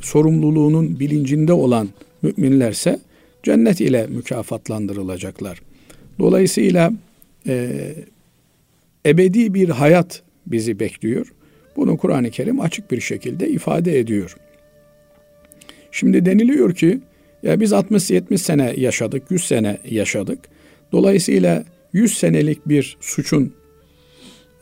sorumluluğunun 0.00 1.00
bilincinde 1.00 1.52
olan 1.52 1.88
müminlerse 2.22 2.98
cennet 3.42 3.80
ile 3.80 4.06
mükafatlandırılacaklar. 4.06 5.62
Dolayısıyla 6.18 6.92
e, 7.46 7.70
ebedi 9.06 9.54
bir 9.54 9.68
hayat 9.68 10.22
bizi 10.46 10.80
bekliyor. 10.80 11.32
Bunu 11.76 11.96
Kur'an-ı 11.96 12.30
Kerim 12.30 12.60
açık 12.60 12.90
bir 12.90 13.00
şekilde 13.00 13.48
ifade 13.48 13.98
ediyor. 13.98 14.36
Şimdi 15.92 16.24
deniliyor 16.26 16.74
ki 16.74 17.00
ya 17.42 17.60
biz 17.60 17.72
60-70 17.72 18.38
sene 18.38 18.74
yaşadık, 18.76 19.22
100 19.30 19.44
sene 19.44 19.78
yaşadık. 19.90 20.38
Dolayısıyla 20.92 21.64
100 21.92 22.18
senelik 22.18 22.68
bir 22.68 22.96
suçun 23.00 23.52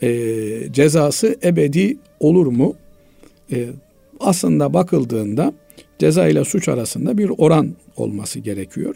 e, 0.02 0.08
cezası 0.72 1.36
ebedi 1.44 1.96
olur 2.20 2.46
mu? 2.46 2.74
E, 3.52 3.66
aslında 4.20 4.74
bakıldığında 4.74 5.52
ceza 5.98 6.28
ile 6.28 6.44
suç 6.44 6.68
arasında 6.68 7.18
bir 7.18 7.30
oran 7.38 7.74
olması 7.96 8.38
gerekiyor. 8.38 8.94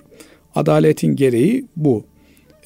Adaletin 0.54 1.16
gereği 1.16 1.64
bu. 1.76 2.04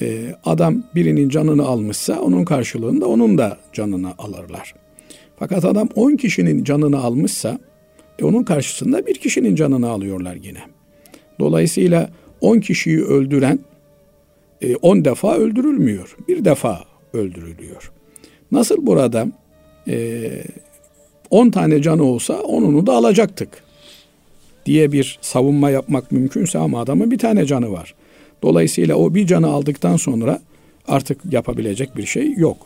Ee, 0.03 0.35
adam 0.44 0.83
birinin 0.94 1.29
canını 1.29 1.62
almışsa 1.62 2.20
onun 2.20 2.44
karşılığında 2.44 3.07
onun 3.07 3.38
da 3.38 3.59
canını 3.72 4.12
alırlar. 4.18 4.74
Fakat 5.38 5.64
adam 5.64 5.88
10 5.94 6.16
kişinin 6.16 6.64
canını 6.64 6.98
almışsa 6.98 7.59
e, 8.18 8.24
onun 8.24 8.44
karşısında 8.44 9.07
bir 9.07 9.14
kişinin 9.14 9.55
canını 9.55 9.88
alıyorlar 9.88 10.38
yine. 10.42 10.61
Dolayısıyla 11.38 12.11
10 12.40 12.61
kişiyi 12.61 13.05
öldüren 13.05 13.59
10 14.83 14.96
e, 14.96 15.05
defa 15.05 15.37
öldürülmüyor. 15.37 16.16
Bir 16.29 16.44
defa 16.44 16.85
öldürülüyor. 17.12 17.92
Nasıl 18.53 18.87
burada 18.87 19.27
e, 19.88 20.31
10 21.31 21.50
tane 21.50 21.83
canı 21.83 22.05
olsa 22.05 22.40
onunu 22.40 22.87
da 22.87 22.92
alacaktık 22.92 23.48
diye 24.66 24.92
bir 24.92 25.18
savunma 25.20 25.70
yapmak 25.70 26.12
mümkünse 26.12 26.59
ama 26.59 26.81
adamın 26.81 27.11
bir 27.11 27.18
tane 27.18 27.46
canı 27.46 27.72
var. 27.72 27.94
Dolayısıyla 28.42 28.96
o 28.96 29.14
bir 29.14 29.27
canı 29.27 29.46
aldıktan 29.46 29.96
sonra 29.96 30.40
artık 30.88 31.33
yapabilecek 31.33 31.96
bir 31.96 32.07
şey 32.07 32.33
yok. 32.33 32.57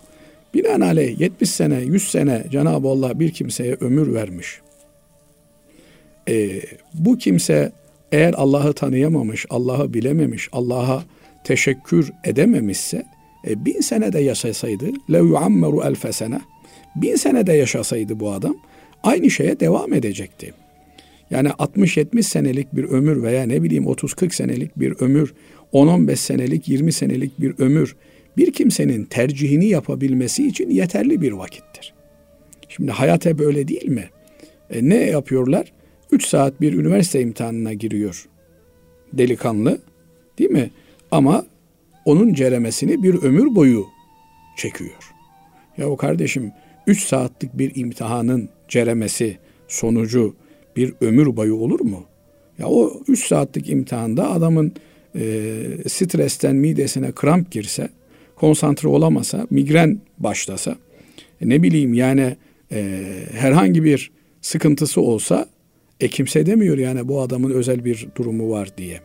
Binaenaleyh 0.55 1.21
70 1.21 1.51
sene, 1.51 1.81
100 1.81 2.11
sene 2.11 2.45
Cenab-ı 2.51 2.89
Allah 2.89 3.21
bir 3.21 3.31
kimseye 3.31 3.77
ömür 3.81 4.15
vermiş. 4.15 4.61
Ee, 6.29 6.61
bu 6.95 7.19
kimse 7.19 7.73
eğer 8.13 8.35
Allah'ı 8.35 8.73
tanıyamamış, 8.73 9.47
Allah'ı 9.51 9.95
bilememiş, 9.95 10.49
Allah'a 10.53 11.03
teşekkür 11.49 12.13
edememişse 12.25 13.05
e, 13.49 13.65
bin 13.65 13.81
sene 13.81 14.13
de 14.13 14.21
yaşasaydı 14.21 14.87
lev 15.13 15.25
yuammeru 15.25 15.83
elfe 15.85 16.13
sene 16.13 16.41
bin 16.97 17.17
sene 17.17 17.47
de 17.47 17.53
yaşasaydı 17.53 18.21
bu 18.21 18.33
adam 18.33 18.57
aynı 19.03 19.31
şeye 19.31 19.61
devam 19.61 19.93
edecekti. 19.93 20.55
Yani 21.31 21.49
60-70 21.49 22.23
senelik 22.23 22.77
bir 22.77 22.85
ömür 22.85 23.23
veya 23.23 23.43
ne 23.43 23.63
bileyim 23.63 23.85
30-40 23.85 24.35
senelik 24.35 24.81
bir 24.81 24.95
ömür, 25.01 25.35
10-15 25.73 26.17
senelik, 26.17 26.69
20 26.69 26.93
senelik 26.93 27.41
bir 27.41 27.55
ömür 27.59 27.97
bir 28.37 28.53
kimsenin 28.53 29.05
tercihini 29.05 29.67
yapabilmesi 29.67 30.47
için 30.47 30.71
yeterli 30.71 31.21
bir 31.21 31.33
vakittir. 31.33 31.95
Şimdi 32.69 32.91
hayata 32.91 33.39
böyle 33.39 33.69
değil 33.69 33.89
mi? 33.89 34.05
E 34.71 34.89
ne 34.89 34.97
yapıyorlar? 34.97 35.73
3 36.13 36.27
saat 36.27 36.61
bir 36.61 36.73
üniversite 36.73 37.21
imtihanına 37.21 37.73
giriyor 37.73 38.29
delikanlı 39.13 39.79
değil 40.39 40.51
mi? 40.51 40.71
Ama 41.11 41.47
onun 42.05 42.35
ceremesini 42.35 43.03
bir 43.03 43.15
ömür 43.15 43.55
boyu 43.55 43.87
çekiyor. 44.57 45.13
Ya 45.79 45.89
o 45.89 45.97
kardeşim 45.97 46.53
3 46.87 47.05
saatlik 47.05 47.59
bir 47.59 47.73
imtihanın 47.75 48.49
ceremesi 48.69 49.39
sonucu 49.69 50.35
bir 50.77 50.95
ömür 51.01 51.37
boyu 51.37 51.55
olur 51.55 51.81
mu? 51.81 52.05
Ya 52.59 52.67
o 52.67 53.03
3 53.09 53.27
saatlik 53.27 53.71
imtihanda 53.71 54.31
adamın 54.31 54.73
e, 55.15 55.21
stresten 55.89 56.57
midesine 56.57 57.13
kramp 57.13 57.51
girse, 57.51 57.89
konsantre 58.37 58.89
olamasa, 58.89 59.47
migren 59.51 60.01
başlasa, 60.19 60.77
e, 61.41 61.49
ne 61.49 61.63
bileyim 61.63 61.95
yani 61.95 62.37
e, 62.73 63.05
herhangi 63.33 63.85
bir 63.85 64.11
sıkıntısı 64.41 65.01
olsa 65.01 65.49
e 66.01 66.09
kimse 66.09 66.47
demiyor 66.47 66.79
yani 66.79 67.09
bu 67.09 67.21
adamın 67.21 67.51
özel 67.51 67.85
bir 67.85 68.09
durumu 68.17 68.51
var 68.51 68.69
diye. 68.79 69.01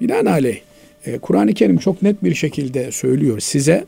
Binaenaleyh 0.00 0.60
e, 1.06 1.18
Kur'an-ı 1.18 1.54
Kerim 1.54 1.78
çok 1.78 2.02
net 2.02 2.24
bir 2.24 2.34
şekilde 2.34 2.92
söylüyor. 2.92 3.40
Size 3.40 3.84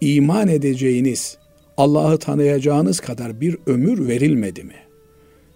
iman 0.00 0.48
edeceğiniz, 0.48 1.38
Allah'ı 1.76 2.18
tanıyacağınız 2.18 3.00
kadar 3.00 3.40
bir 3.40 3.56
ömür 3.66 4.08
verilmedi 4.08 4.64
mi? 4.64 4.74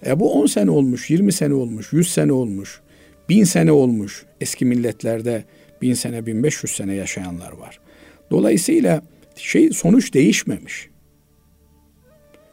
E 0.07 0.21
bu 0.21 0.33
10 0.33 0.47
sene 0.47 0.71
olmuş, 0.71 1.11
20 1.11 1.33
sene 1.33 1.55
olmuş, 1.55 1.93
100 1.93 2.11
sene 2.11 2.33
olmuş, 2.33 2.81
1000 3.29 3.45
sene 3.45 3.73
olmuş. 3.73 4.25
Eski 4.41 4.65
milletlerde 4.65 5.45
1000 5.83 5.95
sene, 5.95 6.27
1500 6.27 6.73
sene 6.73 6.95
yaşayanlar 6.95 7.53
var. 7.53 7.81
Dolayısıyla 8.31 9.03
şey 9.37 9.71
sonuç 9.71 10.15
değişmemiş. 10.15 10.89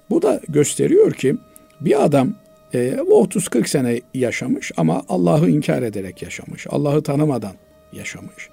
Bu 0.10 0.22
da 0.22 0.42
gösteriyor 0.50 1.14
ki 1.14 1.36
bir 1.82 2.06
adam 2.06 2.36
e, 2.74 2.90
30-40 2.90 3.68
sene 3.68 4.02
yaşamış 4.14 4.72
ama 4.78 5.04
Allah'ı 5.10 5.50
inkar 5.50 5.82
ederek 5.82 6.22
yaşamış. 6.22 6.68
Allah'ı 6.70 7.04
tanımadan 7.04 7.54
yaşamış. 7.96 8.50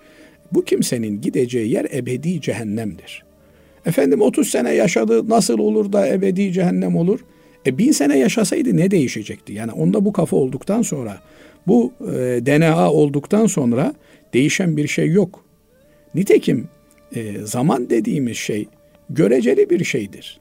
Bu 0.52 0.64
kimsenin 0.64 1.20
gideceği 1.20 1.70
yer 1.70 1.86
ebedi 1.94 2.40
cehennemdir. 2.40 3.24
Efendim 3.86 4.20
30 4.20 4.48
sene 4.48 4.74
yaşadı 4.74 5.28
nasıl 5.28 5.58
olur 5.58 5.92
da 5.92 6.08
ebedi 6.08 6.52
cehennem 6.52 6.96
olur? 6.96 7.20
E 7.66 7.78
bin 7.78 7.92
sene 7.92 8.18
yaşasaydı 8.18 8.76
ne 8.76 8.90
değişecekti? 8.90 9.52
Yani 9.52 9.72
onda 9.72 10.04
bu 10.04 10.12
kafa 10.12 10.36
olduktan 10.36 10.82
sonra, 10.82 11.18
bu 11.66 11.92
e, 12.00 12.06
DNA 12.46 12.92
olduktan 12.92 13.46
sonra 13.46 13.94
değişen 14.34 14.76
bir 14.76 14.88
şey 14.88 15.10
yok. 15.10 15.44
Nitekim 16.14 16.68
e, 17.14 17.38
zaman 17.44 17.90
dediğimiz 17.90 18.36
şey 18.36 18.66
göreceli 19.10 19.70
bir 19.70 19.84
şeydir. 19.84 20.40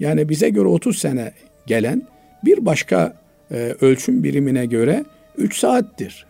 Yani 0.00 0.28
bize 0.28 0.48
göre 0.48 0.68
30 0.68 0.98
sene 0.98 1.32
gelen 1.66 2.02
bir 2.44 2.66
başka 2.66 3.16
e, 3.50 3.74
ölçüm 3.80 4.24
birimine 4.24 4.66
göre 4.66 5.04
3 5.38 5.56
saattir. 5.58 6.26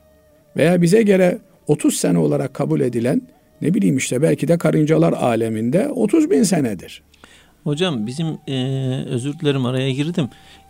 Veya 0.57 0.83
bize 0.83 1.03
göre 1.03 1.39
30 1.69 1.95
sene 1.97 2.19
olarak 2.19 2.55
kabul 2.55 2.81
edilen 2.81 3.23
ne 3.63 3.75
bileyim 3.75 3.97
işte 3.97 4.23
belki 4.23 4.49
de 4.49 4.59
karıncalar 4.59 5.13
aleminde 5.13 5.89
30 5.89 6.31
bin 6.31 6.43
senedir. 6.43 7.03
Hocam 7.65 8.07
bizim 8.07 8.27
e, 8.49 8.55
özür 9.09 9.39
dilerim 9.39 9.67
araya 9.67 9.93
girdim. 9.93 10.29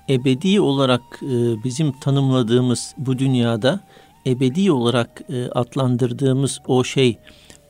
Ebedi 0.09 0.61
olarak 0.61 1.01
e, 1.23 1.65
bizim 1.65 1.93
tanımladığımız 2.01 2.95
bu 2.99 3.19
dünyada 3.19 3.81
ebedi 4.27 4.73
olarak 4.73 5.23
e, 5.29 5.45
adlandırdığımız 5.47 6.61
o 6.67 6.85
şey 6.85 7.19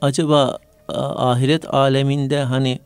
acaba 0.01 0.59
ahiret 0.89 1.75
aleminde 1.75 2.39
hani 2.43 2.79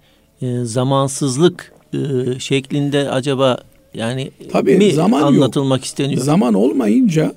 e, 0.42 0.64
zamansızlık 0.64 1.72
e, 1.94 1.98
şeklinde 2.38 3.10
acaba 3.10 3.58
yani 3.94 4.30
Tabii, 4.52 4.76
mi 4.76 4.92
zaman 4.92 5.22
anlatılmak 5.22 5.78
yok. 5.78 5.84
isteniyor? 5.84 6.22
Zaman 6.22 6.54
olmayınca 6.54 7.32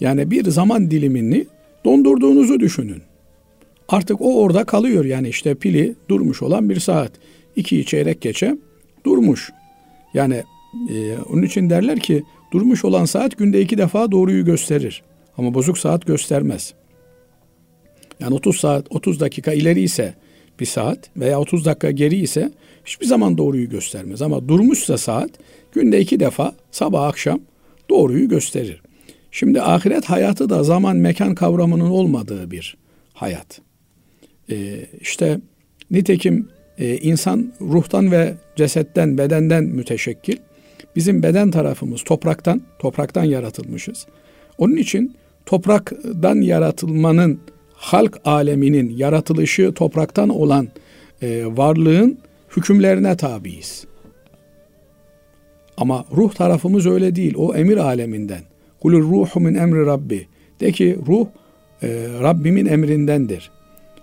yani 0.00 0.30
bir 0.30 0.50
zaman 0.50 0.90
dilimini 0.90 1.46
dondurduğunuzu 1.84 2.60
düşünün. 2.60 3.02
Artık 3.88 4.20
o 4.20 4.40
orada 4.42 4.64
kalıyor 4.64 5.04
yani 5.04 5.28
işte 5.28 5.54
pili 5.54 5.94
durmuş 6.08 6.42
olan 6.42 6.70
bir 6.70 6.80
saat. 6.80 7.12
iki 7.56 7.86
çeyrek 7.86 8.20
geçe 8.20 8.56
durmuş. 9.06 9.52
Yani 10.14 10.42
e, 10.90 11.16
onun 11.18 11.42
için 11.42 11.70
derler 11.70 12.00
ki 12.00 12.22
durmuş 12.52 12.84
olan 12.84 13.04
saat 13.04 13.38
günde 13.38 13.60
iki 13.60 13.78
defa 13.78 14.12
doğruyu 14.12 14.44
gösterir. 14.44 15.02
Ama 15.38 15.54
bozuk 15.54 15.78
saat 15.78 16.06
göstermez. 16.06 16.74
Yani 18.20 18.34
30 18.34 18.56
saat 18.56 18.86
30 18.90 19.20
dakika 19.20 19.52
ileri 19.52 19.80
ise 19.80 20.14
bir 20.60 20.66
saat 20.66 21.10
veya 21.16 21.40
30 21.40 21.64
dakika 21.64 21.90
geri 21.90 22.16
ise 22.16 22.52
hiçbir 22.84 23.06
zaman 23.06 23.38
doğruyu 23.38 23.68
göstermez. 23.68 24.22
Ama 24.22 24.48
durmuşsa 24.48 24.98
saat 24.98 25.30
günde 25.72 26.00
iki 26.00 26.20
defa 26.20 26.54
sabah 26.70 27.02
akşam 27.02 27.40
doğruyu 27.90 28.28
gösterir. 28.28 28.82
Şimdi 29.32 29.62
ahiret 29.62 30.04
hayatı 30.04 30.50
da 30.50 30.62
zaman 30.62 30.96
mekan 30.96 31.34
kavramının 31.34 31.90
olmadığı 31.90 32.50
bir 32.50 32.76
hayat. 33.12 33.60
Ee, 34.50 34.86
işte 35.00 35.40
nitekim 35.90 36.48
e, 36.78 36.96
insan 36.96 37.52
ruhtan 37.60 38.12
ve 38.12 38.34
cesetten, 38.56 39.18
bedenden 39.18 39.64
müteşekkil. 39.64 40.36
Bizim 40.96 41.22
beden 41.22 41.50
tarafımız 41.50 42.02
topraktan, 42.02 42.62
topraktan 42.78 43.24
yaratılmışız. 43.24 44.06
Onun 44.58 44.76
için 44.76 45.16
topraktan 45.46 46.40
yaratılmanın 46.40 47.40
halk 47.74 48.20
aleminin 48.24 48.96
yaratılışı 48.96 49.72
topraktan 49.74 50.28
olan 50.28 50.68
e, 51.22 51.46
varlığın 51.46 52.18
hükümlerine 52.56 53.16
tabiiz. 53.16 53.84
Ama 55.76 56.04
ruh 56.16 56.34
tarafımız 56.34 56.86
öyle 56.86 57.16
değil. 57.16 57.34
O 57.36 57.54
emir 57.54 57.76
aleminden. 57.76 58.51
Kulur 58.82 59.02
ruhu 59.02 59.40
min 59.40 59.54
emri 59.54 59.86
Rabbi. 59.86 60.26
De 60.60 60.72
ki 60.72 60.98
ruh 61.06 61.26
e, 61.82 61.88
Rabbimin 62.22 62.66
emrindendir. 62.66 63.50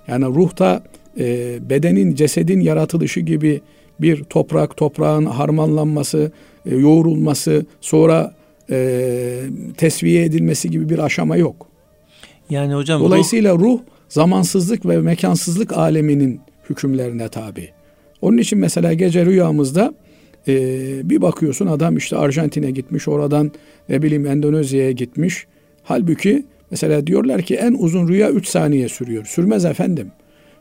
Yani 0.08 0.26
ruhta 0.26 0.84
e, 1.20 1.58
bedenin, 1.70 2.16
cesedin 2.16 2.60
yaratılışı 2.60 3.20
gibi 3.20 3.62
bir 4.00 4.24
toprak, 4.24 4.78
toprağın 4.78 5.26
harmanlanması, 5.26 6.32
e, 6.66 6.76
yoğrulması, 6.76 7.66
sonra 7.82 8.34
e, 8.70 9.40
tesviye 9.78 10.24
edilmesi 10.24 10.70
gibi 10.70 10.90
bir 10.90 11.00
aşama 11.00 11.38
yok. 11.38 11.68
Yani 12.50 12.74
hocam 12.74 13.02
Dolayısıyla 13.02 13.56
ruh, 13.56 13.62
ruh 13.62 13.80
zamansızlık 14.10 14.86
ve 14.86 14.98
mekansızlık 14.98 15.78
aleminin 15.78 16.42
hükümlerine 16.70 17.30
tabi. 17.30 17.70
Onun 18.22 18.38
için 18.38 18.60
mesela 18.60 18.94
gece 18.94 19.26
rüyamızda 19.26 19.94
e, 20.48 21.10
bir 21.10 21.22
bakıyorsun 21.22 21.68
adam 21.68 21.98
işte 21.98 22.18
Arjantin'e 22.18 22.72
gitmiş, 22.72 23.08
oradan 23.08 23.52
ne 23.90 24.02
bileyim 24.02 24.26
Endonezya'ya 24.26 24.92
gitmiş. 24.92 25.48
Halbuki 25.84 26.46
mesela 26.72 27.08
diyorlar 27.08 27.42
ki 27.42 27.56
en 27.56 27.74
uzun 27.74 28.08
rüya 28.08 28.30
3 28.32 28.48
saniye 28.48 28.90
sürüyor. 28.90 29.26
Sürmez 29.26 29.66
efendim. 29.66 30.12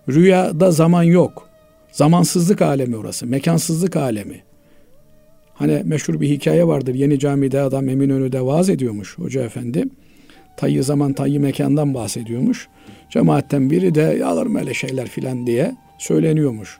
Rüyada 0.08 0.70
zaman 0.70 1.02
yok. 1.02 1.48
Zamansızlık 1.92 2.62
alemi 2.62 2.96
orası, 2.96 3.26
mekansızlık 3.26 3.96
alemi. 3.96 4.42
Hani 5.54 5.82
meşhur 5.84 6.20
bir 6.20 6.28
hikaye 6.28 6.66
vardır. 6.66 6.94
Yeni 6.94 7.18
camide 7.18 7.60
adam 7.60 7.88
Eminönü'de 7.88 8.46
vaaz 8.46 8.70
ediyormuş 8.70 9.18
hoca 9.18 9.42
efendi. 9.42 9.84
Tayyi 10.56 10.82
zaman 10.82 11.12
tayyi 11.12 11.38
mekandan 11.38 11.94
bahsediyormuş. 11.94 12.68
Cemaatten 13.10 13.70
biri 13.70 13.94
de 13.94 14.24
alır 14.24 14.60
öyle 14.60 14.74
şeyler 14.74 15.08
filan 15.08 15.46
diye 15.46 15.76
söyleniyormuş 15.98 16.78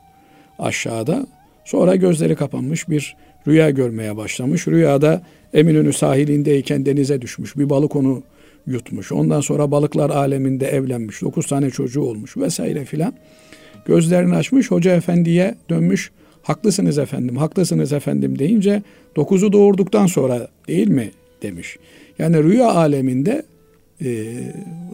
aşağıda. 0.59 1.27
Sonra 1.69 1.97
gözleri 1.97 2.35
kapanmış 2.35 2.89
bir 2.89 3.17
rüya 3.47 3.71
görmeye 3.71 4.17
başlamış. 4.17 4.69
Rüyada 4.69 5.23
Eminönü 5.55 5.93
sahilindeyken 5.93 6.87
denize 6.87 7.23
düşmüş. 7.23 7.57
Bir 7.57 7.71
balık 7.71 7.97
onu 7.97 8.23
yutmuş. 8.67 9.13
Ondan 9.13 9.41
sonra 9.41 9.71
balıklar 9.71 10.11
aleminde 10.11 10.67
evlenmiş. 10.67 11.23
Dokuz 11.23 11.47
tane 11.47 11.71
çocuğu 11.71 12.03
olmuş 12.03 12.37
vesaire 12.37 12.85
filan. 12.85 13.13
Gözlerini 13.87 14.35
açmış. 14.35 14.71
Hoca 14.71 14.95
efendiye 14.95 15.55
dönmüş. 15.71 16.11
Haklısınız 16.43 16.99
efendim, 16.99 17.37
haklısınız 17.37 17.93
efendim 17.93 18.39
deyince 18.39 18.83
dokuzu 19.17 19.53
doğurduktan 19.53 20.07
sonra 20.07 20.49
değil 20.69 20.89
mi 20.89 21.11
demiş. 21.43 21.77
Yani 22.19 22.43
rüya 22.43 22.71
aleminde 22.71 23.43
e, 24.05 24.35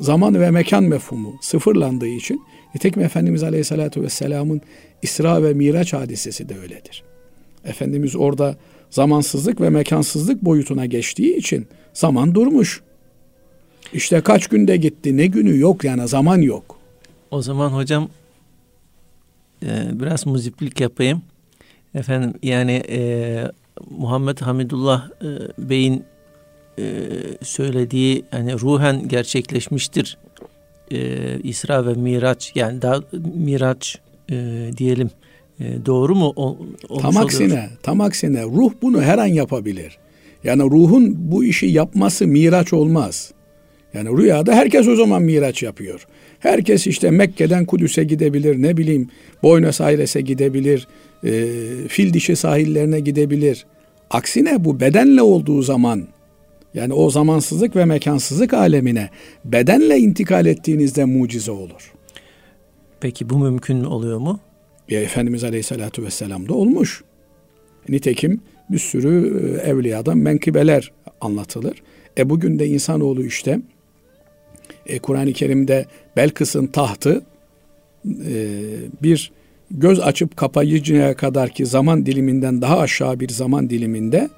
zaman 0.00 0.40
ve 0.40 0.50
mekan 0.50 0.84
mefhumu 0.84 1.34
sıfırlandığı 1.40 2.06
için 2.06 2.40
nitekim 2.74 3.02
Efendimiz 3.02 3.42
Aleyhisselatü 3.42 4.02
Vesselam'ın 4.02 4.60
İsra 5.02 5.42
ve 5.42 5.54
Miraç 5.54 5.92
hadisesi 5.92 6.48
de 6.48 6.58
öyledir. 6.58 7.02
Efendimiz 7.64 8.16
orada 8.16 8.56
zamansızlık 8.90 9.60
ve 9.60 9.70
mekansızlık 9.70 10.42
boyutuna 10.42 10.86
geçtiği 10.86 11.36
için 11.36 11.66
zaman 11.94 12.34
durmuş. 12.34 12.82
İşte 13.92 14.20
kaç 14.20 14.46
günde 14.46 14.76
gitti 14.76 15.16
ne 15.16 15.26
günü 15.26 15.58
yok 15.58 15.84
yani 15.84 16.08
zaman 16.08 16.40
yok. 16.40 16.78
O 17.30 17.42
zaman 17.42 17.70
hocam 17.70 18.08
e, 19.62 20.00
biraz 20.00 20.26
muziplik 20.26 20.80
yapayım. 20.80 21.22
Efendim 21.94 22.34
yani 22.42 22.82
e, 22.88 23.50
Muhammed 23.90 24.38
Hamidullah 24.38 25.10
e, 25.22 25.28
Bey'in 25.70 26.04
söylediği 27.42 28.24
hani 28.30 28.52
ruhen 28.60 29.08
gerçekleşmiştir. 29.08 30.18
E, 30.90 31.38
İsra 31.42 31.86
ve 31.86 31.94
Miraç 31.94 32.52
yani 32.54 32.82
daha 32.82 33.00
Miraç 33.34 33.98
e, 34.30 34.70
diyelim 34.76 35.10
e, 35.60 35.64
doğru 35.86 36.14
mu? 36.14 36.32
O, 36.36 36.58
tam 37.00 37.16
aksine, 37.16 37.46
oluyor? 37.46 37.68
tam 37.82 38.00
aksine 38.00 38.42
ruh 38.42 38.72
bunu 38.82 39.02
her 39.02 39.18
an 39.18 39.26
yapabilir. 39.26 39.98
Yani 40.44 40.62
ruhun 40.62 41.14
bu 41.18 41.44
işi 41.44 41.66
yapması 41.66 42.26
miraç 42.26 42.72
olmaz. 42.72 43.32
Yani 43.94 44.18
rüyada 44.18 44.54
herkes 44.54 44.88
o 44.88 44.96
zaman 44.96 45.22
miraç 45.22 45.62
yapıyor. 45.62 46.06
Herkes 46.38 46.86
işte 46.86 47.10
Mekke'den 47.10 47.64
Kudüs'e 47.64 48.04
gidebilir, 48.04 48.62
ne 48.62 48.76
bileyim 48.76 49.08
Buenos 49.42 49.80
Aires'e 49.80 50.20
gidebilir, 50.20 50.88
e, 51.24 51.30
fil 51.88 52.12
dişi 52.12 52.36
sahillerine 52.36 53.00
gidebilir. 53.00 53.66
Aksine 54.10 54.64
bu 54.64 54.80
bedenle 54.80 55.22
olduğu 55.22 55.62
zaman 55.62 56.08
yani 56.74 56.92
o 56.92 57.10
zamansızlık 57.10 57.76
ve 57.76 57.84
mekansızlık 57.84 58.54
alemine 58.54 59.10
bedenle 59.44 59.98
intikal 59.98 60.46
ettiğinizde 60.46 61.04
mucize 61.04 61.50
olur. 61.50 61.92
Peki 63.00 63.30
bu 63.30 63.38
mümkün 63.38 63.84
oluyor 63.84 64.18
mu? 64.18 64.40
Ya 64.88 65.00
Efendimiz 65.00 65.44
Aleyhisselatü 65.44 66.04
Vesselam 66.04 66.48
da 66.48 66.54
olmuş. 66.54 67.04
Nitekim 67.88 68.40
bir 68.70 68.78
sürü 68.78 69.40
e, 69.40 69.70
evliyadan 69.70 70.18
menkıbeler 70.18 70.92
anlatılır. 71.20 71.82
E 72.18 72.30
bugün 72.30 72.58
de 72.58 72.66
insanoğlu 72.66 73.24
işte 73.24 73.60
E, 74.86 74.98
Kur'an-ı 74.98 75.32
Kerim'de 75.32 75.86
Belkıs'ın 76.16 76.66
tahtı 76.66 77.22
e, 78.06 78.44
bir 79.02 79.32
göz 79.70 80.00
açıp 80.00 80.36
kapayıncaya 80.36 81.16
kadar 81.16 81.50
ki 81.50 81.66
zaman 81.66 82.06
diliminden 82.06 82.62
daha 82.62 82.78
aşağı 82.78 83.20
bir 83.20 83.28
zaman 83.28 83.70
diliminde 83.70 84.28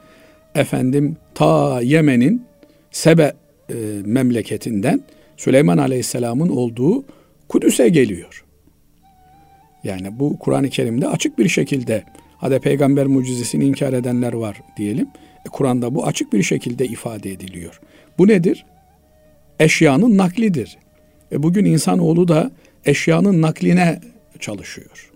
efendim 0.56 1.16
ta 1.34 1.80
Yemen'in 1.80 2.44
Sebe 2.90 3.32
e, 3.70 3.74
memleketinden 4.04 5.00
Süleyman 5.36 5.78
Aleyhisselam'ın 5.78 6.48
olduğu 6.48 7.04
Kudüs'e 7.48 7.88
geliyor. 7.88 8.44
Yani 9.84 10.18
bu 10.18 10.38
Kur'an-ı 10.38 10.68
Kerim'de 10.68 11.08
açık 11.08 11.38
bir 11.38 11.48
şekilde 11.48 12.04
hadi 12.38 12.58
peygamber 12.58 13.06
mucizesini 13.06 13.64
inkar 13.64 13.92
edenler 13.92 14.32
var 14.32 14.62
diyelim. 14.76 15.08
E, 15.46 15.48
Kur'an'da 15.48 15.94
bu 15.94 16.06
açık 16.06 16.32
bir 16.32 16.42
şekilde 16.42 16.86
ifade 16.86 17.32
ediliyor. 17.32 17.80
Bu 18.18 18.28
nedir? 18.28 18.66
Eşyanın 19.60 20.16
naklidir. 20.16 20.78
E, 21.32 21.42
bugün 21.42 21.64
insanoğlu 21.64 22.28
da 22.28 22.50
eşyanın 22.84 23.42
nakline 23.42 24.00
çalışıyor. 24.40 25.12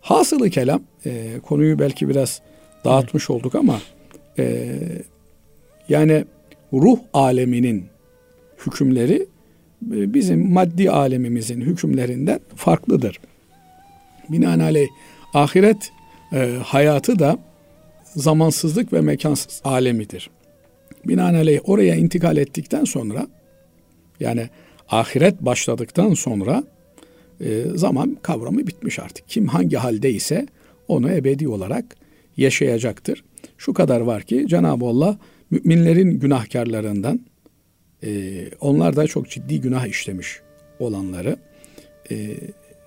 Hasılı 0.00 0.50
kelam, 0.50 0.82
e, 1.06 1.38
konuyu 1.42 1.78
belki 1.78 2.08
biraz 2.08 2.40
dağıtmış 2.84 3.30
olduk 3.30 3.54
ama 3.54 3.80
e, 4.38 4.78
yani 5.88 6.24
ruh 6.72 6.98
aleminin 7.12 7.84
hükümleri 8.66 9.26
e, 9.92 10.14
bizim 10.14 10.52
maddi 10.52 10.90
alemimizin 10.90 11.60
hükümlerinden 11.60 12.40
farklıdır. 12.56 13.20
Binaenaleyh 14.28 14.88
ahiret 15.34 15.92
e, 16.32 16.58
hayatı 16.64 17.18
da 17.18 17.38
zamansızlık 18.16 18.92
ve 18.92 19.00
mekansız 19.00 19.60
alemidir. 19.64 20.30
Binaenaleyh 21.06 21.60
oraya 21.64 21.94
intikal 21.94 22.36
ettikten 22.36 22.84
sonra 22.84 23.26
yani 24.20 24.48
ahiret 24.88 25.40
başladıktan 25.40 26.14
sonra 26.14 26.64
e, 27.40 27.62
zaman 27.74 28.16
kavramı 28.22 28.66
bitmiş 28.66 28.98
artık. 28.98 29.28
Kim 29.28 29.46
hangi 29.46 29.76
halde 29.76 30.12
ise 30.12 30.46
onu 30.88 31.10
ebedi 31.10 31.48
olarak 31.48 31.96
yaşayacaktır. 32.36 33.24
Şu 33.64 33.74
kadar 33.74 34.00
var 34.00 34.22
ki 34.22 34.44
Cenab-ı 34.48 34.84
Allah 34.84 35.18
müminlerin 35.50 36.20
günahkarlarından 36.20 37.20
e, 38.02 38.32
onlar 38.60 38.96
da 38.96 39.06
çok 39.06 39.30
ciddi 39.30 39.60
günah 39.60 39.86
işlemiş 39.86 40.40
olanları 40.78 41.36
e, 42.10 42.36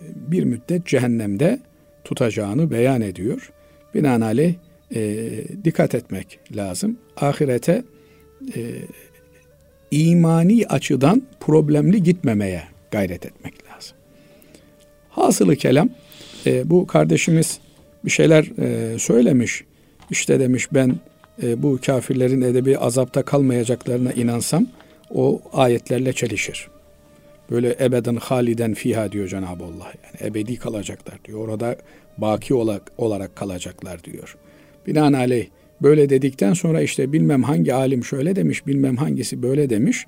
bir 0.01 0.43
müddet 0.43 0.85
cehennemde 0.85 1.59
tutacağını 2.03 2.71
beyan 2.71 3.01
ediyor. 3.01 3.51
Binaenaleyh 3.93 4.53
e, 4.95 5.29
dikkat 5.63 5.95
etmek 5.95 6.39
lazım. 6.55 6.97
Ahirete 7.17 7.83
e, 8.55 8.61
imani 9.91 10.67
açıdan 10.67 11.23
problemli 11.39 12.03
gitmemeye 12.03 12.63
gayret 12.91 13.25
etmek 13.25 13.53
lazım. 13.67 13.97
Hasılı 15.09 15.55
kelam 15.55 15.89
e, 16.45 16.69
bu 16.69 16.87
kardeşimiz 16.87 17.59
bir 18.05 18.11
şeyler 18.11 18.51
e, 18.59 18.99
söylemiş. 18.99 19.66
İşte 20.11 20.39
demiş 20.39 20.67
ben 20.73 20.95
e, 21.43 21.63
bu 21.63 21.79
kafirlerin 21.85 22.41
edebi 22.41 22.77
azapta 22.77 23.21
kalmayacaklarına 23.21 24.11
inansam 24.11 24.67
o 25.13 25.41
ayetlerle 25.53 26.13
çelişir. 26.13 26.67
Böyle 27.51 27.75
ebeden 27.79 28.15
haliden 28.15 28.73
fiha 28.73 29.11
diyor 29.11 29.27
Cenab-ı 29.27 29.63
Allah. 29.63 29.93
Yani 30.03 30.29
ebedi 30.29 30.55
kalacaklar 30.55 31.19
diyor. 31.25 31.39
Orada 31.39 31.75
baki 32.17 32.53
olarak, 32.53 32.91
olarak 32.97 33.35
kalacaklar 33.35 34.03
diyor. 34.03 34.37
Binaenaleyh 34.87 35.47
böyle 35.81 36.09
dedikten 36.09 36.53
sonra 36.53 36.81
işte 36.81 37.13
bilmem 37.13 37.43
hangi 37.43 37.73
alim 37.73 38.03
şöyle 38.03 38.35
demiş, 38.35 38.67
bilmem 38.67 38.97
hangisi 38.97 39.43
böyle 39.43 39.69
demiş. 39.69 40.05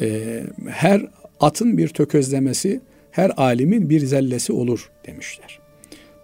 Ee, 0.00 0.42
her 0.68 1.06
atın 1.40 1.78
bir 1.78 1.88
tökezlemesi, 1.88 2.80
her 3.10 3.32
alimin 3.36 3.90
bir 3.90 4.00
zellesi 4.00 4.52
olur 4.52 4.90
demişler. 5.06 5.58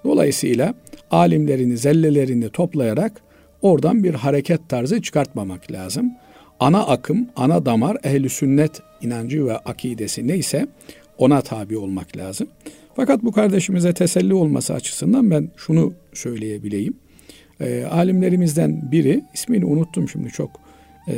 Dolayısıyla 0.04 0.74
alimlerini, 1.12 1.76
zellelerini 1.76 2.50
toplayarak 2.50 3.22
oradan 3.62 4.04
bir 4.04 4.14
hareket 4.14 4.68
tarzı 4.68 5.02
çıkartmamak 5.02 5.72
lazım. 5.72 6.12
Ana 6.60 6.86
akım, 6.86 7.28
ana 7.36 7.66
damar 7.66 7.96
ehli 8.04 8.28
sünnet 8.28 8.82
inancı 9.00 9.46
ve 9.46 9.56
akidesi 9.56 10.28
neyse 10.28 10.66
ona 11.18 11.40
tabi 11.40 11.76
olmak 11.76 12.16
lazım. 12.16 12.48
Fakat 12.96 13.22
bu 13.22 13.32
kardeşimize 13.32 13.92
teselli 13.92 14.34
olması 14.34 14.74
açısından 14.74 15.30
ben 15.30 15.50
şunu 15.56 15.92
söyleyebileyim. 16.12 16.94
E, 17.60 17.84
alimlerimizden 17.84 18.92
biri, 18.92 19.24
ismini 19.34 19.64
unuttum 19.64 20.08
şimdi 20.08 20.28
çok 20.28 20.50
e, 21.08 21.14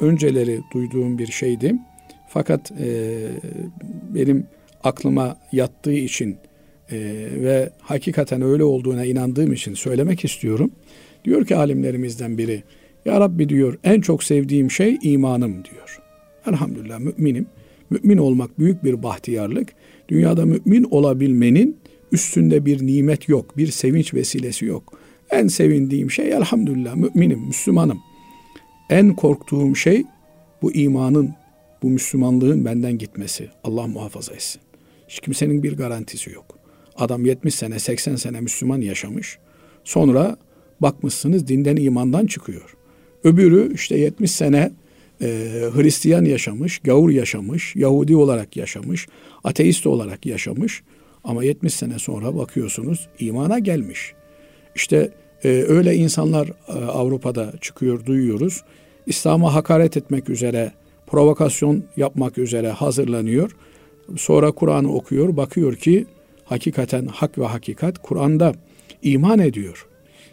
önceleri 0.00 0.60
duyduğum 0.72 1.18
bir 1.18 1.26
şeydi. 1.26 1.74
Fakat 2.28 2.72
e, 2.72 3.18
benim 4.14 4.46
aklıma 4.84 5.36
yattığı 5.52 5.92
için 5.92 6.36
e, 6.92 6.96
ve 7.42 7.70
hakikaten 7.80 8.42
öyle 8.42 8.64
olduğuna 8.64 9.04
inandığım 9.04 9.52
için 9.52 9.74
söylemek 9.74 10.24
istiyorum. 10.24 10.70
Diyor 11.24 11.46
ki 11.46 11.56
alimlerimizden 11.56 12.38
biri, 12.38 12.62
Ya 13.04 13.20
Rabbi 13.20 13.48
diyor 13.48 13.78
en 13.84 14.00
çok 14.00 14.24
sevdiğim 14.24 14.70
şey 14.70 14.98
imanım 15.02 15.52
diyor. 15.52 16.00
Elhamdülillah 16.46 16.98
müminim. 16.98 17.46
Mümin 17.90 18.16
olmak 18.16 18.58
büyük 18.58 18.84
bir 18.84 19.02
bahtiyarlık. 19.02 19.68
Dünyada 20.08 20.46
mümin 20.46 20.86
olabilmenin 20.90 21.76
üstünde 22.12 22.66
bir 22.66 22.86
nimet 22.86 23.28
yok, 23.28 23.56
bir 23.56 23.66
sevinç 23.66 24.14
vesilesi 24.14 24.64
yok. 24.64 24.98
En 25.30 25.48
sevindiğim 25.48 26.10
şey 26.10 26.32
elhamdülillah 26.32 26.94
müminim, 26.94 27.40
Müslümanım. 27.46 27.98
En 28.90 29.14
korktuğum 29.14 29.76
şey 29.76 30.04
bu 30.62 30.72
imanın, 30.72 31.30
bu 31.82 31.90
Müslümanlığın 31.90 32.64
benden 32.64 32.98
gitmesi. 32.98 33.48
Allah 33.64 33.86
muhafaza 33.86 34.34
etsin. 34.34 34.60
Hiç 35.08 35.20
kimsenin 35.20 35.62
bir 35.62 35.76
garantisi 35.76 36.30
yok. 36.30 36.59
Adam 37.00 37.24
70 37.24 37.54
sene, 37.54 37.78
80 37.78 38.16
sene 38.16 38.40
Müslüman 38.40 38.80
yaşamış. 38.80 39.38
Sonra 39.84 40.36
bakmışsınız 40.80 41.48
dinden 41.48 41.76
imandan 41.76 42.26
çıkıyor. 42.26 42.76
Öbürü 43.24 43.74
işte 43.74 43.98
70 43.98 44.30
sene 44.30 44.72
e, 45.22 45.26
Hristiyan 45.74 46.24
yaşamış, 46.24 46.78
gavur 46.78 47.10
yaşamış, 47.10 47.76
Yahudi 47.76 48.16
olarak 48.16 48.56
yaşamış, 48.56 49.08
ateist 49.44 49.86
olarak 49.86 50.26
yaşamış. 50.26 50.82
Ama 51.24 51.44
70 51.44 51.74
sene 51.74 51.98
sonra 51.98 52.36
bakıyorsunuz 52.36 53.08
imana 53.18 53.58
gelmiş. 53.58 54.12
İşte 54.74 55.12
e, 55.44 55.48
öyle 55.48 55.94
insanlar 55.94 56.48
e, 56.48 56.72
Avrupa'da 56.72 57.52
çıkıyor, 57.60 58.06
duyuyoruz. 58.06 58.64
İslam'a 59.06 59.54
hakaret 59.54 59.96
etmek 59.96 60.30
üzere, 60.30 60.72
provokasyon 61.06 61.84
yapmak 61.96 62.38
üzere 62.38 62.70
hazırlanıyor. 62.70 63.56
Sonra 64.16 64.52
Kur'an'ı 64.52 64.94
okuyor, 64.94 65.36
bakıyor 65.36 65.76
ki 65.76 66.06
hakikaten 66.50 67.06
hak 67.06 67.38
ve 67.38 67.44
hakikat 67.44 67.98
Kur'an'da 68.02 68.52
iman 69.02 69.38
ediyor. 69.38 69.86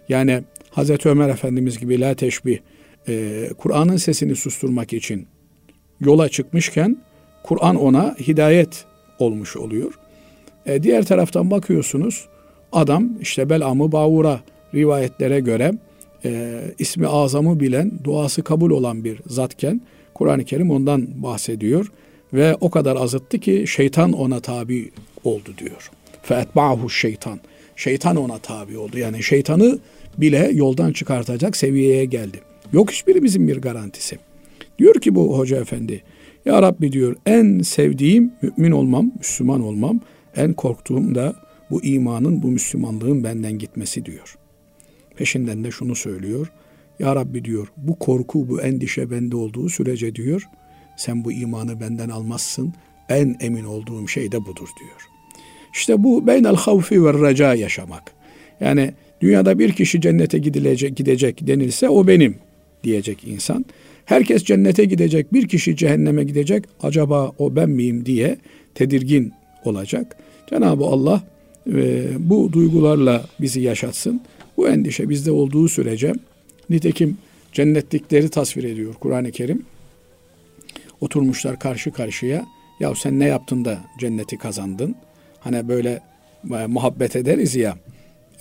Yani 0.10 0.44
Hazreti 0.70 1.10
Ömer 1.10 1.30
Efendimiz 1.30 1.80
gibi 1.80 2.00
la 2.00 2.16
teşbih, 2.16 2.60
e, 3.08 3.50
Kur'an'ın 3.58 3.98
sesini 3.98 4.36
susturmak 4.36 4.94
için 4.94 5.28
yola 6.00 6.30
çıkmışken 6.30 6.98
Kur'an 7.44 7.76
ona 7.76 8.16
hidayet 8.28 8.86
olmuş 9.20 9.58
oluyor. 9.58 9.94
E, 10.66 10.84
diğer 10.84 11.06
taraftan 11.06 11.52
bakıyorsunuz 11.52 12.28
adam 12.72 13.10
işte 13.22 13.50
Belam'ı 13.50 13.92
Bavur'a 13.92 14.40
rivayetlere 14.74 15.40
göre 15.40 15.72
e, 16.26 16.62
ismi 16.80 17.08
azamı 17.08 17.60
bilen, 17.60 17.92
duası 18.04 18.44
kabul 18.44 18.72
olan 18.72 19.04
bir 19.04 19.20
zatken 19.28 19.82
Kur'an-ı 20.14 20.46
Kerim 20.46 20.72
ondan 20.72 21.24
bahsediyor 21.24 21.92
ve 22.34 22.56
o 22.62 22.70
kadar 22.70 22.96
azıttı 22.96 23.40
ki 23.40 23.66
şeytan 23.68 24.14
ona 24.14 24.40
tabi 24.40 24.92
oldu 25.24 25.50
diyor. 25.58 25.92
Fetba'hu 26.28 26.90
şeytan. 26.90 27.40
Şeytan 27.76 28.16
ona 28.16 28.38
tabi 28.38 28.78
oldu. 28.78 28.98
Yani 28.98 29.24
şeytanı 29.24 29.80
bile 30.18 30.52
yoldan 30.54 30.92
çıkartacak 30.92 31.58
seviyeye 31.58 32.06
geldi. 32.06 32.40
Yok 32.74 32.92
hiçbirimizin 32.92 33.48
bir 33.48 33.58
garantisi. 33.58 34.18
Diyor 34.80 34.96
ki 34.96 35.16
bu 35.16 35.38
hoca 35.38 35.58
efendi, 35.58 36.04
Ya 36.46 36.62
Rabbi 36.62 36.92
diyor 36.92 37.16
en 37.26 37.60
sevdiğim 37.60 38.34
mümin 38.42 38.72
olmam, 38.72 39.12
Müslüman 39.18 39.62
olmam, 39.62 40.00
en 40.36 40.54
korktuğum 40.54 41.16
da 41.16 41.36
bu 41.70 41.84
imanın, 41.84 42.44
bu 42.44 42.48
Müslümanlığın 42.48 43.24
benden 43.24 43.58
gitmesi 43.60 44.06
diyor. 44.06 44.38
Peşinden 45.16 45.64
de 45.64 45.72
şunu 45.72 45.96
söylüyor. 45.96 46.52
Ya 47.00 47.16
Rabbi 47.16 47.46
diyor 47.46 47.68
bu 47.78 48.00
korku, 48.00 48.50
bu 48.50 48.62
endişe 48.62 49.12
bende 49.12 49.36
olduğu 49.36 49.70
sürece 49.70 50.16
diyor 50.16 50.48
sen 50.98 51.26
bu 51.26 51.32
imanı 51.32 51.80
benden 51.80 52.10
almazsın. 52.10 52.74
En 53.10 53.36
emin 53.40 53.64
olduğum 53.64 54.08
şey 54.08 54.32
de 54.32 54.46
budur 54.46 54.70
diyor. 54.80 55.17
İşte 55.74 56.04
bu 56.04 56.28
beynel 56.28 56.56
havfi 56.56 57.06
ve 57.06 57.14
reca 57.14 57.54
yaşamak. 57.54 58.04
Yani 58.60 58.94
dünyada 59.22 59.60
bir 59.60 59.72
kişi 59.72 60.02
cennete 60.02 60.38
gidilecek, 60.38 60.96
gidecek 60.96 61.48
denilse 61.48 61.90
o 61.90 62.08
benim 62.08 62.36
diyecek 62.84 63.24
insan. 63.28 63.66
Herkes 64.06 64.44
cennete 64.44 64.86
gidecek, 64.86 65.34
bir 65.34 65.48
kişi 65.48 65.76
cehenneme 65.76 66.24
gidecek. 66.24 66.66
Acaba 66.82 67.32
o 67.38 67.56
ben 67.56 67.70
miyim 67.70 68.06
diye 68.06 68.38
tedirgin 68.76 69.34
olacak. 69.66 70.18
Cenab-ı 70.50 70.84
Allah 70.84 71.24
e, 71.74 72.06
bu 72.20 72.54
duygularla 72.54 73.26
bizi 73.42 73.62
yaşatsın. 73.62 74.22
Bu 74.58 74.70
endişe 74.70 75.10
bizde 75.10 75.32
olduğu 75.32 75.70
sürece 75.70 76.14
nitekim 76.70 77.18
cennetlikleri 77.54 78.30
tasvir 78.30 78.64
ediyor 78.64 78.94
Kur'an-ı 78.94 79.32
Kerim. 79.32 79.66
Oturmuşlar 81.02 81.60
karşı 81.60 81.92
karşıya. 81.92 82.46
Ya 82.80 82.96
sen 82.96 83.20
ne 83.20 83.26
yaptın 83.26 83.66
da 83.66 83.80
cenneti 84.00 84.38
kazandın? 84.38 84.96
Hani 85.48 85.68
böyle 85.68 86.00
e, 86.52 86.66
muhabbet 86.68 87.16
ederiz 87.16 87.56
ya. 87.56 87.78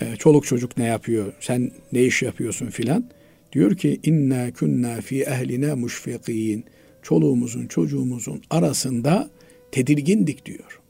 E, 0.00 0.16
çoluk 0.16 0.46
çocuk 0.46 0.76
ne 0.76 0.84
yapıyor? 0.84 1.32
Sen 1.40 1.70
ne 1.92 2.02
iş 2.02 2.22
yapıyorsun 2.22 2.66
filan? 2.66 3.04
Diyor 3.52 3.76
ki 3.76 4.00
inna 4.02 4.52
kunna 4.52 5.00
fi 5.00 5.22
ehlina 5.22 5.76
muşfiqin. 5.76 6.64
Çoluğumuzun 7.02 7.66
çocuğumuzun 7.66 8.42
arasında 8.50 9.30
tedirgindik 9.72 10.46
diyor. 10.46 10.80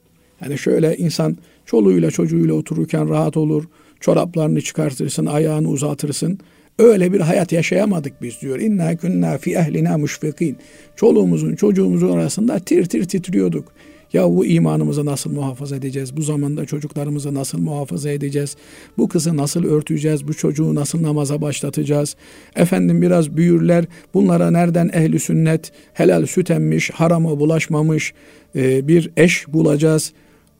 Yani 0.40 0.58
şöyle 0.58 0.96
insan 0.96 1.36
çoluğuyla 1.66 2.10
çocuğuyla 2.10 2.54
otururken 2.54 3.08
rahat 3.08 3.36
olur. 3.36 3.64
Çoraplarını 4.00 4.60
çıkartırsın, 4.60 5.26
ayağını 5.26 5.68
uzatırsın. 5.68 6.38
Öyle 6.78 7.12
bir 7.12 7.20
hayat 7.20 7.52
yaşayamadık 7.52 8.22
biz 8.22 8.40
diyor. 8.40 8.60
İnna 8.60 8.96
kunna 8.96 9.38
fi 9.38 9.54
ehlina 9.54 9.98
müşfikin. 9.98 10.56
Çoluğumuzun 10.96 11.56
çocuğumuzun 11.56 12.12
arasında 12.12 12.58
tir 12.58 12.84
tir 12.86 13.04
titriyorduk. 13.04 13.72
Ya 14.12 14.28
bu 14.28 14.46
imanımızı 14.46 15.04
nasıl 15.04 15.32
muhafaza 15.32 15.76
edeceğiz? 15.76 16.16
Bu 16.16 16.22
zamanda 16.22 16.64
çocuklarımızı 16.64 17.34
nasıl 17.34 17.58
muhafaza 17.58 18.10
edeceğiz? 18.10 18.56
Bu 18.98 19.08
kızı 19.08 19.36
nasıl 19.36 19.64
örteceğiz? 19.64 20.28
Bu 20.28 20.34
çocuğu 20.34 20.74
nasıl 20.74 21.02
namaza 21.02 21.40
başlatacağız? 21.40 22.16
Efendim 22.56 23.02
biraz 23.02 23.36
büyürler. 23.36 23.84
Bunlara 24.14 24.50
nereden 24.50 24.90
ehli 24.92 25.20
sünnet, 25.20 25.72
helal 25.94 26.26
süt 26.26 26.50
emmiş, 26.50 26.90
harama 26.90 27.40
bulaşmamış 27.40 28.14
e, 28.56 28.88
bir 28.88 29.10
eş 29.16 29.48
bulacağız? 29.48 30.12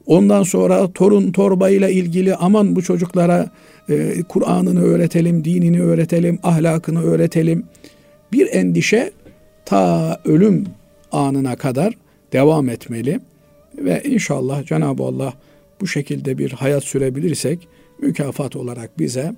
Ondan 0.06 0.42
sonra 0.42 0.92
torun 0.92 1.32
torbayla 1.32 1.88
ilgili 1.88 2.34
aman 2.34 2.76
bu 2.76 2.82
çocuklara 2.82 3.50
e, 3.88 4.22
Kur'an'ını 4.28 4.82
öğretelim, 4.82 5.44
dinini 5.44 5.82
öğretelim, 5.82 6.38
ahlakını 6.42 7.02
öğretelim. 7.02 7.64
Bir 8.32 8.48
endişe 8.52 9.12
ta 9.64 10.20
ölüm 10.24 10.64
anına 11.12 11.56
kadar 11.56 11.94
devam 12.32 12.68
etmeli. 12.68 13.20
Ve 13.78 14.02
inşallah 14.04 14.66
Cenab-ı 14.66 15.02
Allah 15.02 15.34
bu 15.80 15.86
şekilde 15.86 16.38
bir 16.38 16.52
hayat 16.52 16.84
sürebilirsek 16.84 17.68
mükafat 17.98 18.56
olarak 18.56 18.98
bize 18.98 19.34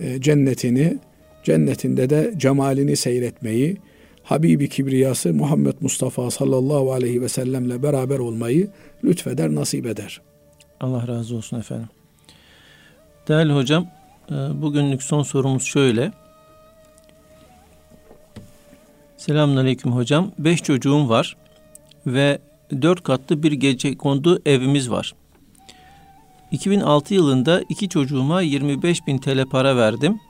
e, 0.00 0.20
cennetini, 0.20 0.98
cennetinde 1.44 2.10
de 2.10 2.34
cemalini 2.36 2.96
seyretmeyi, 2.96 3.76
Habibi 4.22 4.68
Kibriyası 4.68 5.34
Muhammed 5.34 5.74
Mustafa 5.80 6.30
sallallahu 6.30 6.92
aleyhi 6.92 7.22
ve 7.22 7.28
sellemle 7.28 7.82
beraber 7.82 8.18
olmayı 8.18 8.70
lütfeder, 9.04 9.54
nasip 9.54 9.86
eder. 9.86 10.20
Allah 10.80 11.08
razı 11.08 11.36
olsun 11.36 11.58
efendim. 11.58 11.88
Değerli 13.28 13.52
hocam, 13.52 13.86
e, 14.30 14.34
bugünlük 14.34 15.02
son 15.02 15.22
sorumuz 15.22 15.62
şöyle. 15.62 16.12
Selamünaleyküm 19.16 19.92
hocam. 19.92 20.32
Beş 20.38 20.62
çocuğum 20.62 21.08
var 21.08 21.36
ve 22.06 22.38
dört 22.82 23.02
katlı 23.02 23.42
bir 23.42 23.52
gece 23.52 23.96
kondu 23.96 24.42
evimiz 24.46 24.90
var. 24.90 25.14
2006 26.50 27.14
yılında 27.14 27.62
iki 27.68 27.88
çocuğuma 27.88 28.42
25 28.42 29.06
bin 29.06 29.18
TL 29.18 29.44
para 29.44 29.76
verdim. 29.76 30.20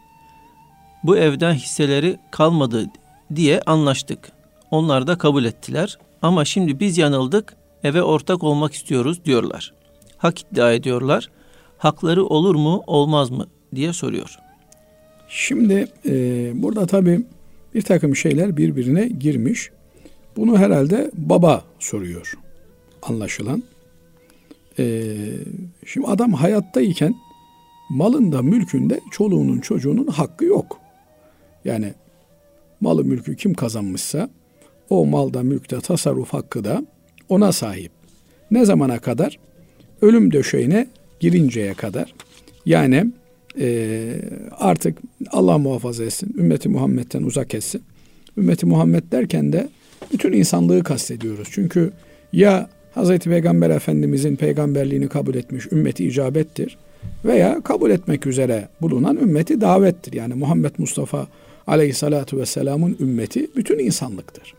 Bu 1.05 1.17
evden 1.17 1.55
hisseleri 1.55 2.17
kalmadı 2.31 2.87
diye 3.35 3.61
anlaştık. 3.61 4.33
Onlar 4.71 5.07
da 5.07 5.19
kabul 5.19 5.45
ettiler. 5.45 5.99
Ama 6.23 6.45
şimdi 6.45 6.81
biz 6.81 6.99
yanıldık, 6.99 7.57
eve 7.85 8.03
ortak 8.03 8.43
olmak 8.43 8.75
istiyoruz 8.75 9.25
diyorlar. 9.25 9.73
Hak 10.17 10.41
iddia 10.41 10.73
ediyorlar. 10.73 11.31
Hakları 11.79 12.25
olur 12.25 12.55
mu, 12.55 12.83
olmaz 12.87 13.31
mı 13.31 13.47
diye 13.75 13.93
soruyor. 13.93 14.39
Şimdi 15.29 15.87
e, 16.07 16.13
burada 16.63 16.87
tabii 16.87 17.25
bir 17.75 17.83
takım 17.83 18.17
şeyler 18.17 18.57
birbirine 18.57 19.09
girmiş. 19.09 19.71
Bunu 20.37 20.59
herhalde 20.59 21.11
baba 21.15 21.65
soruyor 21.79 22.35
anlaşılan. 23.03 23.63
Ee, 24.79 25.17
şimdi 25.87 26.07
adam 26.07 26.33
hayattayken 26.33 27.15
malında 27.91 28.43
mülkünde 28.43 29.01
çoluğunun 29.11 29.59
çocuğunun 29.59 30.07
hakkı 30.07 30.45
yok. 30.45 30.81
Yani 31.65 31.95
malı 32.81 33.05
mülkü 33.05 33.37
kim 33.37 33.55
kazanmışsa 33.55 34.31
o 34.91 35.07
malda 35.07 35.43
mülkte 35.43 35.81
tasarruf 35.81 36.33
hakkı 36.33 36.65
da 36.65 36.87
ona 37.29 37.53
sahip. 37.53 37.93
Ne 38.51 38.65
zamana 38.65 38.99
kadar? 38.99 39.39
Ölüm 40.03 40.33
döşeğine 40.33 40.87
girinceye 41.21 41.75
kadar. 41.75 42.15
Yani 42.67 43.07
e, 43.61 44.09
artık 44.51 44.99
Allah 45.31 45.59
muhafaza 45.59 46.05
etsin, 46.05 46.35
ümmeti 46.39 46.69
Muhammed'den 46.69 47.23
uzak 47.23 47.55
etsin. 47.55 47.83
Ümmeti 48.37 48.67
Muhammed 48.67 49.13
derken 49.13 49.53
de 49.53 49.69
bütün 50.13 50.33
insanlığı 50.33 50.85
kastediyoruz. 50.85 51.49
Çünkü 51.51 51.93
ya 52.33 52.69
Hazreti 52.95 53.31
Peygamber 53.31 53.71
Efendimizin 53.71 54.37
peygamberliğini 54.37 55.09
kabul 55.09 55.35
etmiş 55.35 55.73
ümmeti 55.73 56.07
icabettir 56.07 56.79
veya 57.25 57.61
kabul 57.61 57.91
etmek 57.91 58.27
üzere 58.27 58.69
bulunan 58.81 59.17
ümmeti 59.17 59.61
davettir. 59.61 60.13
Yani 60.13 60.35
Muhammed 60.35 60.73
Mustafa 60.79 61.27
aleyhissalatu 61.67 62.39
vesselamın 62.39 62.97
ümmeti 63.01 63.47
bütün 63.57 63.79
insanlıktır. 63.79 64.55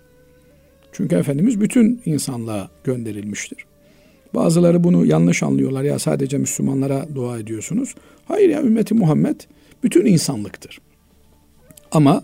Çünkü 0.91 1.16
Efendimiz 1.16 1.62
bütün 1.62 2.02
insanlığa 2.06 2.70
gönderilmiştir. 2.84 3.66
Bazıları 4.36 4.84
bunu 4.84 5.06
yanlış 5.06 5.44
anlıyorlar. 5.44 5.84
Ya 5.84 6.00
sadece 6.00 6.38
Müslümanlara 6.38 7.06
dua 7.16 7.39
ediyorsunuz. 7.39 7.96
Hayır 8.26 8.50
ya 8.50 8.62
ümmeti 8.62 8.94
Muhammed 8.94 9.36
bütün 9.84 10.06
insanlıktır. 10.06 10.82
Ama 11.91 12.24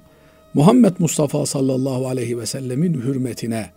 Muhammed 0.54 0.94
Mustafa 1.00 1.46
sallallahu 1.46 2.08
aleyhi 2.08 2.40
ve 2.40 2.46
sellemin 2.46 2.94
hürmetine 2.94 3.70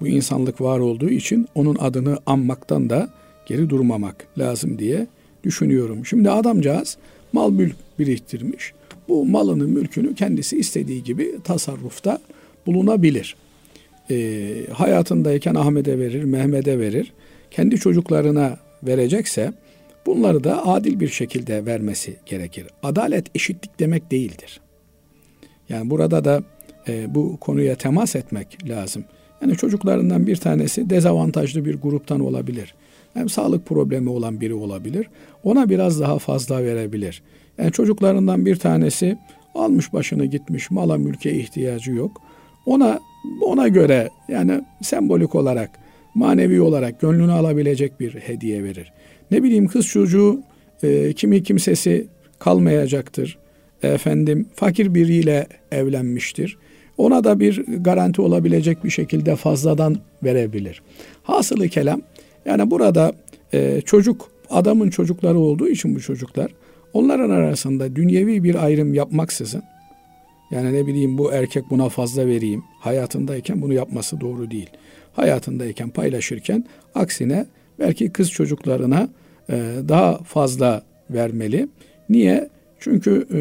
bu 0.00 0.08
insanlık 0.08 0.60
var 0.60 0.78
olduğu 0.78 1.10
için 1.10 1.48
onun 1.54 1.76
adını 1.80 2.18
anmaktan 2.26 2.90
da 2.90 3.10
geri 3.46 3.70
durmamak 3.70 4.26
lazım 4.38 4.78
diye 4.78 5.06
düşünüyorum. 5.44 6.06
Şimdi 6.06 6.30
adamcağız 6.30 6.96
mal 7.32 7.50
mülk 7.50 7.76
biriktirmiş. 7.98 8.72
Bu 9.08 9.24
malının 9.26 9.70
mülkünü 9.70 10.14
kendisi 10.14 10.58
istediği 10.58 11.04
gibi 11.04 11.38
tasarrufta 11.44 12.18
bulunabilir. 12.66 13.36
Ee, 14.10 14.66
hayatındayken 14.72 15.54
Ahmet'e 15.54 15.98
verir, 15.98 16.24
Mehmet'e 16.24 16.78
verir. 16.78 17.12
Kendi 17.50 17.76
çocuklarına 17.76 18.58
verecekse 18.82 19.52
bunları 20.06 20.44
da 20.44 20.66
adil 20.66 21.00
bir 21.00 21.08
şekilde 21.08 21.66
vermesi 21.66 22.16
gerekir. 22.26 22.66
Adalet 22.82 23.36
eşitlik 23.36 23.80
demek 23.80 24.10
değildir. 24.10 24.60
Yani 25.70 25.90
burada 25.90 26.24
da 26.24 26.42
e, 26.88 27.14
bu 27.14 27.36
konuya 27.36 27.74
temas 27.74 28.16
etmek 28.16 28.68
lazım. 28.68 29.04
Yani 29.42 29.56
çocuklarından 29.56 30.26
bir 30.26 30.36
tanesi 30.36 30.90
dezavantajlı 30.90 31.64
bir 31.64 31.74
gruptan 31.74 32.20
olabilir. 32.20 32.74
Hem 33.14 33.28
sağlık 33.28 33.66
problemi 33.66 34.10
olan 34.10 34.40
biri 34.40 34.54
olabilir. 34.54 35.06
Ona 35.44 35.68
biraz 35.68 36.00
daha 36.00 36.18
fazla 36.18 36.64
verebilir. 36.64 37.22
Yani 37.58 37.72
çocuklarından 37.72 38.46
bir 38.46 38.56
tanesi 38.56 39.18
almış 39.54 39.92
başını 39.92 40.24
gitmiş, 40.24 40.70
mala 40.70 40.98
mülke 40.98 41.32
ihtiyacı 41.32 41.92
yok. 41.92 42.22
Ona 42.66 43.00
ona 43.42 43.68
göre 43.68 44.08
yani 44.28 44.64
sembolik 44.82 45.34
olarak, 45.34 45.70
manevi 46.14 46.60
olarak 46.60 47.00
gönlünü 47.00 47.32
alabilecek 47.32 48.00
bir 48.00 48.14
hediye 48.14 48.64
verir. 48.64 48.92
Ne 49.30 49.42
bileyim 49.42 49.68
kız 49.68 49.86
çocuğu 49.86 50.42
e, 50.82 51.12
kimi 51.12 51.42
kimsesi 51.42 52.06
kalmayacaktır. 52.38 53.38
Efendim 53.82 54.46
fakir 54.54 54.94
biriyle 54.94 55.46
evlenmiştir 55.72 56.58
ona 57.00 57.24
da 57.24 57.40
bir 57.40 57.64
garanti 57.66 58.22
olabilecek 58.22 58.84
bir 58.84 58.90
şekilde 58.90 59.36
fazladan 59.36 59.96
verebilir. 60.24 60.82
Hasılı 61.22 61.68
kelam 61.68 62.02
yani 62.44 62.70
burada 62.70 63.12
e, 63.54 63.80
çocuk 63.80 64.30
adamın 64.50 64.90
çocukları 64.90 65.38
olduğu 65.38 65.68
için 65.68 65.94
bu 65.94 66.00
çocuklar 66.00 66.50
onların 66.92 67.30
arasında 67.30 67.96
dünyevi 67.96 68.44
bir 68.44 68.64
ayrım 68.64 68.94
yapmaksızın 68.94 69.62
yani 70.50 70.72
ne 70.72 70.86
bileyim 70.86 71.18
bu 71.18 71.32
erkek 71.32 71.64
buna 71.70 71.88
fazla 71.88 72.26
vereyim 72.26 72.64
hayatındayken 72.80 73.62
bunu 73.62 73.74
yapması 73.74 74.20
doğru 74.20 74.50
değil. 74.50 74.70
Hayatındayken 75.12 75.90
paylaşırken 75.90 76.64
aksine 76.94 77.46
belki 77.78 78.12
kız 78.12 78.30
çocuklarına 78.30 79.08
e, 79.50 79.74
daha 79.88 80.18
fazla 80.18 80.82
vermeli. 81.10 81.68
Niye? 82.08 82.48
Çünkü 82.80 83.26
e, 83.34 83.40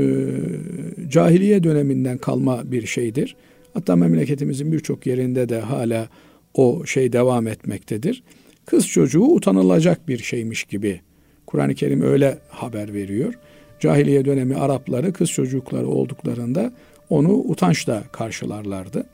cahiliye 1.10 1.64
döneminden 1.64 2.18
kalma 2.18 2.72
bir 2.72 2.86
şeydir. 2.86 3.36
Hatta 3.74 3.96
memleketimizin 3.96 4.72
birçok 4.72 5.06
yerinde 5.06 5.50
de 5.50 5.60
hala 5.60 6.10
o 6.54 6.86
şey 6.86 7.14
devam 7.14 7.48
etmektedir. 7.48 8.24
Kız 8.66 8.88
çocuğu 8.88 9.24
utanılacak 9.24 10.08
bir 10.08 10.18
şeymiş 10.18 10.64
gibi. 10.64 11.02
Kur'an-ı 11.46 11.76
Kerim 11.76 12.02
öyle 12.02 12.38
haber 12.50 12.94
veriyor. 12.94 13.34
Cahiliye 13.80 14.26
dönemi 14.26 14.56
Arapları 14.56 15.14
kız 15.14 15.30
çocukları 15.30 15.88
olduklarında 15.88 16.74
onu 17.10 17.34
utançla 17.34 18.04
karşılarlardı. 18.12 19.06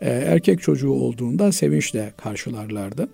Ee, 0.00 0.10
erkek 0.10 0.62
çocuğu 0.62 0.90
olduğunda 0.92 1.52
sevinçle 1.52 2.12
karşılarlardı. 2.16 3.08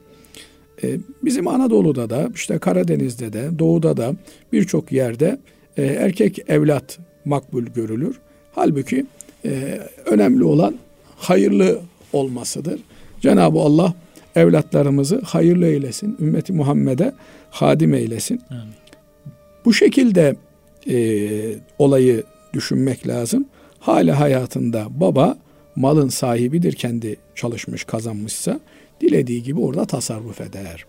Ee, 0.83 0.99
bizim 1.25 1.49
Anadolu'da 1.49 2.11
da 2.11 2.31
işte 2.35 2.59
Karadeniz'de 2.59 3.33
de 3.33 3.59
doğuda 3.59 3.97
da 3.97 4.15
birçok 4.53 4.93
yerde 4.93 5.39
e, 5.77 5.85
erkek 5.85 6.51
evlat 6.51 6.99
makbul 7.25 7.63
görülür. 7.65 8.21
Halbuki 8.53 9.07
e, 9.45 9.81
önemli 10.05 10.45
olan 10.45 10.75
hayırlı 11.17 11.81
olmasıdır. 12.13 12.81
Cenab-ı 13.21 13.59
Allah 13.59 13.95
evlatlarımızı 14.37 15.21
hayırlı 15.21 15.67
eylesin. 15.67 16.17
Ümmeti 16.21 16.53
Muhammed'e 16.53 17.13
hadim 17.51 17.95
eylesin. 17.95 18.41
Amin. 18.51 18.75
Bu 19.65 19.73
şekilde 19.73 20.37
e, 20.91 20.97
olayı 21.79 22.23
düşünmek 22.53 23.09
lazım. 23.09 23.47
Hala 23.79 24.21
hayatında 24.21 24.87
baba 24.91 25.39
malın 25.77 26.09
sahibidir 26.09 26.73
kendi 26.73 27.17
çalışmış 27.35 27.85
kazanmışsa 27.85 28.61
dilediği 29.01 29.43
gibi 29.43 29.61
orada 29.61 29.85
tasarruf 29.85 30.41
eder. 30.41 30.87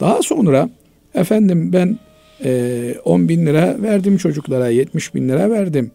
Daha 0.00 0.22
sonra 0.22 0.70
efendim 1.14 1.72
ben 1.72 1.98
e, 2.44 2.94
10 3.04 3.28
bin 3.28 3.46
lira 3.46 3.82
verdim 3.82 4.16
çocuklara 4.16 4.68
70 4.68 5.14
bin 5.14 5.28
lira 5.28 5.50
verdim. 5.50 5.90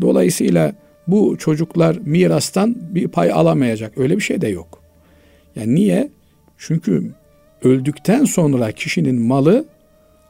Dolayısıyla 0.00 0.74
bu 1.06 1.36
çocuklar 1.38 1.98
mirastan 2.04 2.76
bir 2.90 3.08
pay 3.08 3.32
alamayacak. 3.32 3.98
Öyle 3.98 4.16
bir 4.16 4.22
şey 4.22 4.40
de 4.40 4.48
yok. 4.48 4.82
Yani 5.56 5.74
niye? 5.74 6.10
Çünkü 6.58 7.10
öldükten 7.62 8.24
sonra 8.24 8.72
kişinin 8.72 9.22
malı 9.22 9.64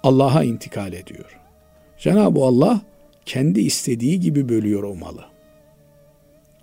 Allah'a 0.02 0.44
intikal 0.44 0.92
ediyor. 0.92 1.40
Cenab-ı 1.98 2.40
Allah 2.40 2.80
kendi 3.26 3.60
istediği 3.60 4.20
gibi 4.20 4.48
bölüyor 4.48 4.82
o 4.82 4.94
malı. 4.94 5.24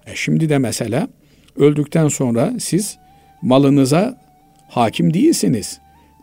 E 0.08 0.16
şimdi 0.16 0.50
de 0.50 0.58
mesela 0.58 1.08
öldükten 1.56 2.08
sonra 2.08 2.54
siz 2.60 2.98
malınıza 3.42 4.18
hakim 4.70 5.14
değilsiniz. 5.14 5.80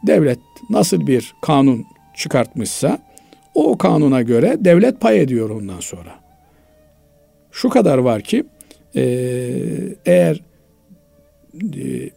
Devlet 0.06 0.38
nasıl 0.70 1.06
bir 1.06 1.34
kanun 1.42 1.84
çıkartmışsa 2.18 2.98
o 3.54 3.78
kanuna 3.78 4.22
göre 4.22 4.56
devlet 4.60 5.00
pay 5.00 5.20
ediyor 5.20 5.50
ondan 5.50 5.80
sonra. 5.80 6.20
Şu 7.52 7.68
kadar 7.68 7.98
var 7.98 8.22
ki 8.22 8.44
e, 8.96 9.02
eğer 10.06 10.40
e, 11.62 12.10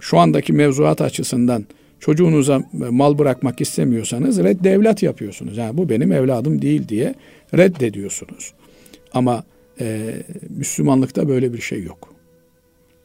şu 0.00 0.18
andaki 0.18 0.52
mevzuat 0.52 1.00
açısından 1.00 1.66
çocuğunuza 2.00 2.62
mal 2.72 3.18
bırakmak 3.18 3.60
istemiyorsanız 3.60 4.44
red 4.44 4.64
devlet 4.64 5.02
yapıyorsunuz. 5.02 5.56
Yani 5.56 5.76
bu 5.76 5.88
benim 5.88 6.12
evladım 6.12 6.62
değil 6.62 6.88
diye 6.88 7.14
reddediyorsunuz. 7.54 8.52
Ama 9.14 9.44
e, 9.80 10.14
Müslümanlıkta 10.48 11.28
böyle 11.28 11.52
bir 11.52 11.60
şey 11.60 11.82
yok. 11.82 12.14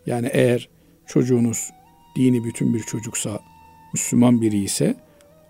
Yani 0.05 0.29
eğer 0.33 0.69
çocuğunuz 1.07 1.69
dini 2.15 2.43
bütün 2.43 2.73
bir 2.73 2.79
çocuksa, 2.79 3.39
Müslüman 3.93 4.41
biri 4.41 4.63
ise 4.63 4.95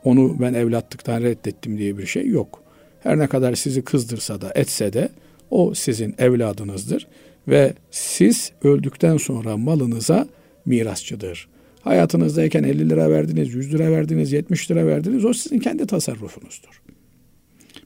onu 0.03 0.39
ben 0.39 0.53
evlatlıktan 0.53 1.21
reddettim 1.21 1.77
diye 1.77 1.97
bir 1.97 2.05
şey 2.05 2.27
yok. 2.27 2.63
Her 2.99 3.19
ne 3.19 3.27
kadar 3.27 3.55
sizi 3.55 3.81
kızdırsa 3.81 4.41
da 4.41 4.51
etse 4.55 4.93
de 4.93 5.09
o 5.51 5.73
sizin 5.73 6.15
evladınızdır 6.17 7.07
ve 7.47 7.73
siz 7.91 8.51
öldükten 8.63 9.17
sonra 9.17 9.57
malınıza 9.57 10.27
mirasçıdır. 10.65 11.47
Hayatınızdayken 11.81 12.63
50 12.63 12.89
lira 12.89 13.09
verdiniz, 13.09 13.53
100 13.53 13.73
lira 13.73 13.91
verdiniz, 13.91 14.31
70 14.31 14.71
lira 14.71 14.87
verdiniz 14.87 15.25
o 15.25 15.33
sizin 15.33 15.59
kendi 15.59 15.87
tasarrufunuzdur. 15.87 16.81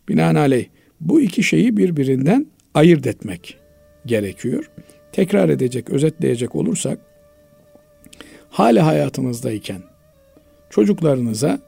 Binaenaleyh 0.10 0.66
bu 1.02 1.22
iki 1.22 1.44
şeyi 1.44 1.78
birbirinden 1.78 2.48
ayırt 2.74 3.08
etmek 3.08 3.58
gerekiyor. 4.06 4.72
Tekrar 5.12 5.50
edecek, 5.50 5.90
özetleyecek 5.90 6.56
olursak 6.56 7.00
hala 8.50 8.86
hayatınızdayken 8.86 9.82
çocuklarınıza 10.70 11.60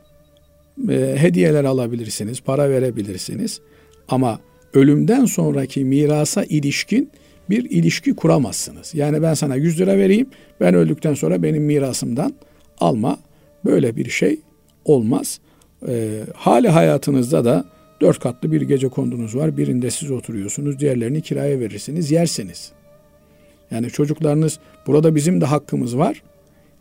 e, 0.89 1.15
hediyeler 1.17 1.63
alabilirsiniz, 1.63 2.41
para 2.41 2.69
verebilirsiniz 2.69 3.61
ama 4.07 4.39
ölümden 4.73 5.25
sonraki 5.25 5.85
mirasa 5.85 6.43
ilişkin 6.43 7.09
bir 7.49 7.69
ilişki 7.69 8.15
kuramazsınız. 8.15 8.95
Yani 8.95 9.21
ben 9.21 9.33
sana 9.33 9.55
100 9.55 9.79
lira 9.79 9.97
vereyim, 9.97 10.27
ben 10.59 10.73
öldükten 10.73 11.13
sonra 11.13 11.43
benim 11.43 11.63
mirasımdan 11.63 12.33
alma. 12.79 13.19
Böyle 13.65 13.95
bir 13.95 14.09
şey 14.09 14.39
olmaz. 14.85 15.39
E, 15.87 16.19
hali 16.35 16.69
hayatınızda 16.69 17.45
da 17.45 17.65
dört 18.01 18.19
katlı 18.19 18.51
bir 18.51 18.61
gece 18.61 18.87
kondunuz 18.89 19.35
var. 19.35 19.57
Birinde 19.57 19.91
siz 19.91 20.11
oturuyorsunuz, 20.11 20.79
diğerlerini 20.79 21.21
kiraya 21.21 21.59
verirsiniz, 21.59 22.11
yersiniz. 22.11 22.71
Yani 23.71 23.89
çocuklarınız 23.89 24.59
burada 24.87 25.15
bizim 25.15 25.41
de 25.41 25.45
hakkımız 25.45 25.97
var 25.97 26.23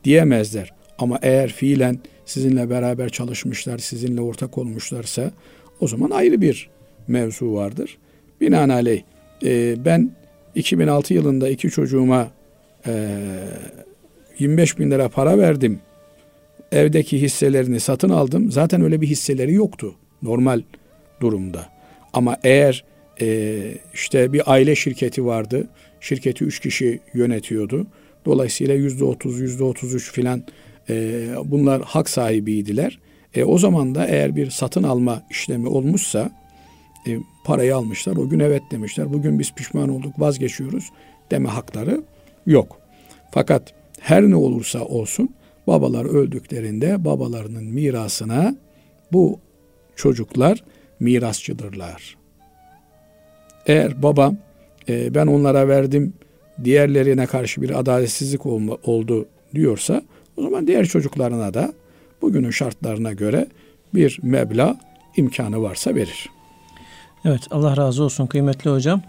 diyemezler. 0.05 0.73
Ama 1.03 1.19
eğer 1.23 1.53
fiilen 1.53 1.99
sizinle 2.25 2.71
beraber 2.71 3.09
çalışmışlar, 3.09 3.79
sizinle 3.79 4.21
ortak 4.21 4.59
olmuşlarsa 4.59 5.31
o 5.81 5.89
zaman 5.89 6.11
ayrı 6.11 6.41
bir 6.41 6.71
mevzu 7.09 7.55
vardır. 7.55 7.99
Binaenaleyh 8.41 9.03
e, 9.45 9.85
ben 9.85 10.11
2006 10.55 11.15
yılında 11.15 11.49
iki 11.49 11.71
çocuğuma 11.71 12.31
e, 12.87 13.19
25 14.39 14.79
bin 14.79 14.91
lira 14.91 15.09
para 15.09 15.39
verdim. 15.39 15.81
Evdeki 16.73 17.23
hisselerini 17.23 17.81
satın 17.81 18.09
aldım. 18.09 18.53
Zaten 18.53 18.83
öyle 18.83 19.01
bir 19.01 19.07
hisseleri 19.07 19.55
yoktu 19.55 19.95
normal 20.23 20.63
durumda. 21.21 21.69
Ama 22.13 22.37
eğer 22.45 22.85
e, 23.21 23.59
işte 23.95 24.33
bir 24.33 24.53
aile 24.53 24.75
şirketi 24.75 25.27
vardı. 25.27 25.69
Şirketi 26.01 26.45
üç 26.45 26.61
kişi 26.61 27.01
yönetiyordu. 27.15 27.87
Dolayısıyla 28.25 28.75
yüzde 28.75 29.05
otuz, 29.05 29.41
yüzde 29.41 29.65
otuz 29.65 29.95
üç 29.95 30.13
filan 30.13 30.43
e, 30.91 31.29
bunlar 31.45 31.83
hak 31.83 32.09
sahibiydiler. 32.09 32.99
E, 33.35 33.45
o 33.45 33.59
zaman 33.59 33.95
da 33.95 34.07
eğer 34.07 34.37
bir 34.37 34.51
satın 34.51 34.83
alma 34.83 35.23
işlemi 35.31 35.69
olmuşsa 35.69 36.31
e, 37.07 37.19
parayı 37.45 37.77
almışlar. 37.77 38.17
O 38.17 38.29
gün 38.29 38.39
evet 38.39 38.63
demişler. 38.71 39.13
Bugün 39.13 39.39
biz 39.39 39.55
pişman 39.55 39.89
olduk 39.89 40.21
vazgeçiyoruz 40.21 40.91
deme 41.31 41.49
hakları 41.49 42.03
yok. 42.47 42.79
Fakat 43.31 43.75
her 44.01 44.23
ne 44.23 44.37
olursa 44.37 44.85
olsun 44.85 45.35
babalar 45.67 46.05
öldüklerinde 46.05 47.05
babalarının 47.05 47.65
mirasına 47.65 48.57
bu 49.13 49.41
çocuklar 49.97 50.65
mirasçıdırlar. 51.01 52.17
Eğer 53.67 54.03
baba 54.03 54.35
e, 54.89 55.15
ben 55.15 55.27
onlara 55.27 55.69
verdim 55.69 56.13
diğerlerine 56.65 57.27
karşı 57.27 57.63
bir 57.63 57.79
adaletsizlik 57.79 58.47
olma, 58.47 58.79
oldu 58.85 59.27
diyorsa 59.55 60.03
o 60.37 60.43
zaman 60.43 60.67
diğer 60.67 60.87
çocuklarına 60.87 61.55
da 61.55 61.73
bugünün 62.23 62.51
şartlarına 62.51 63.13
göre 63.13 63.49
bir 63.95 64.19
meblağ 64.23 64.77
imkanı 65.17 65.63
varsa 65.63 65.95
verir. 65.95 66.31
Evet 67.25 67.43
Allah 67.51 67.77
razı 67.77 68.05
olsun 68.05 68.27
kıymetli 68.27 68.71
hocam. 68.71 69.03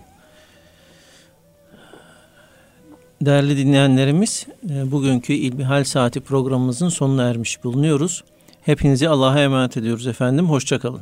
Değerli 3.22 3.58
dinleyenlerimiz 3.58 4.48
e, 4.70 4.92
bugünkü 4.92 5.34
İlmihal 5.34 5.84
Saati 5.84 6.22
programımızın 6.22 6.90
sonuna 6.90 7.30
ermiş 7.30 7.64
bulunuyoruz. 7.64 8.24
Hepinizi 8.62 9.10
Allah'a 9.10 9.40
emanet 9.40 9.78
ediyoruz 9.78 10.08
efendim. 10.08 10.50
Hoşçakalın. 10.50 11.02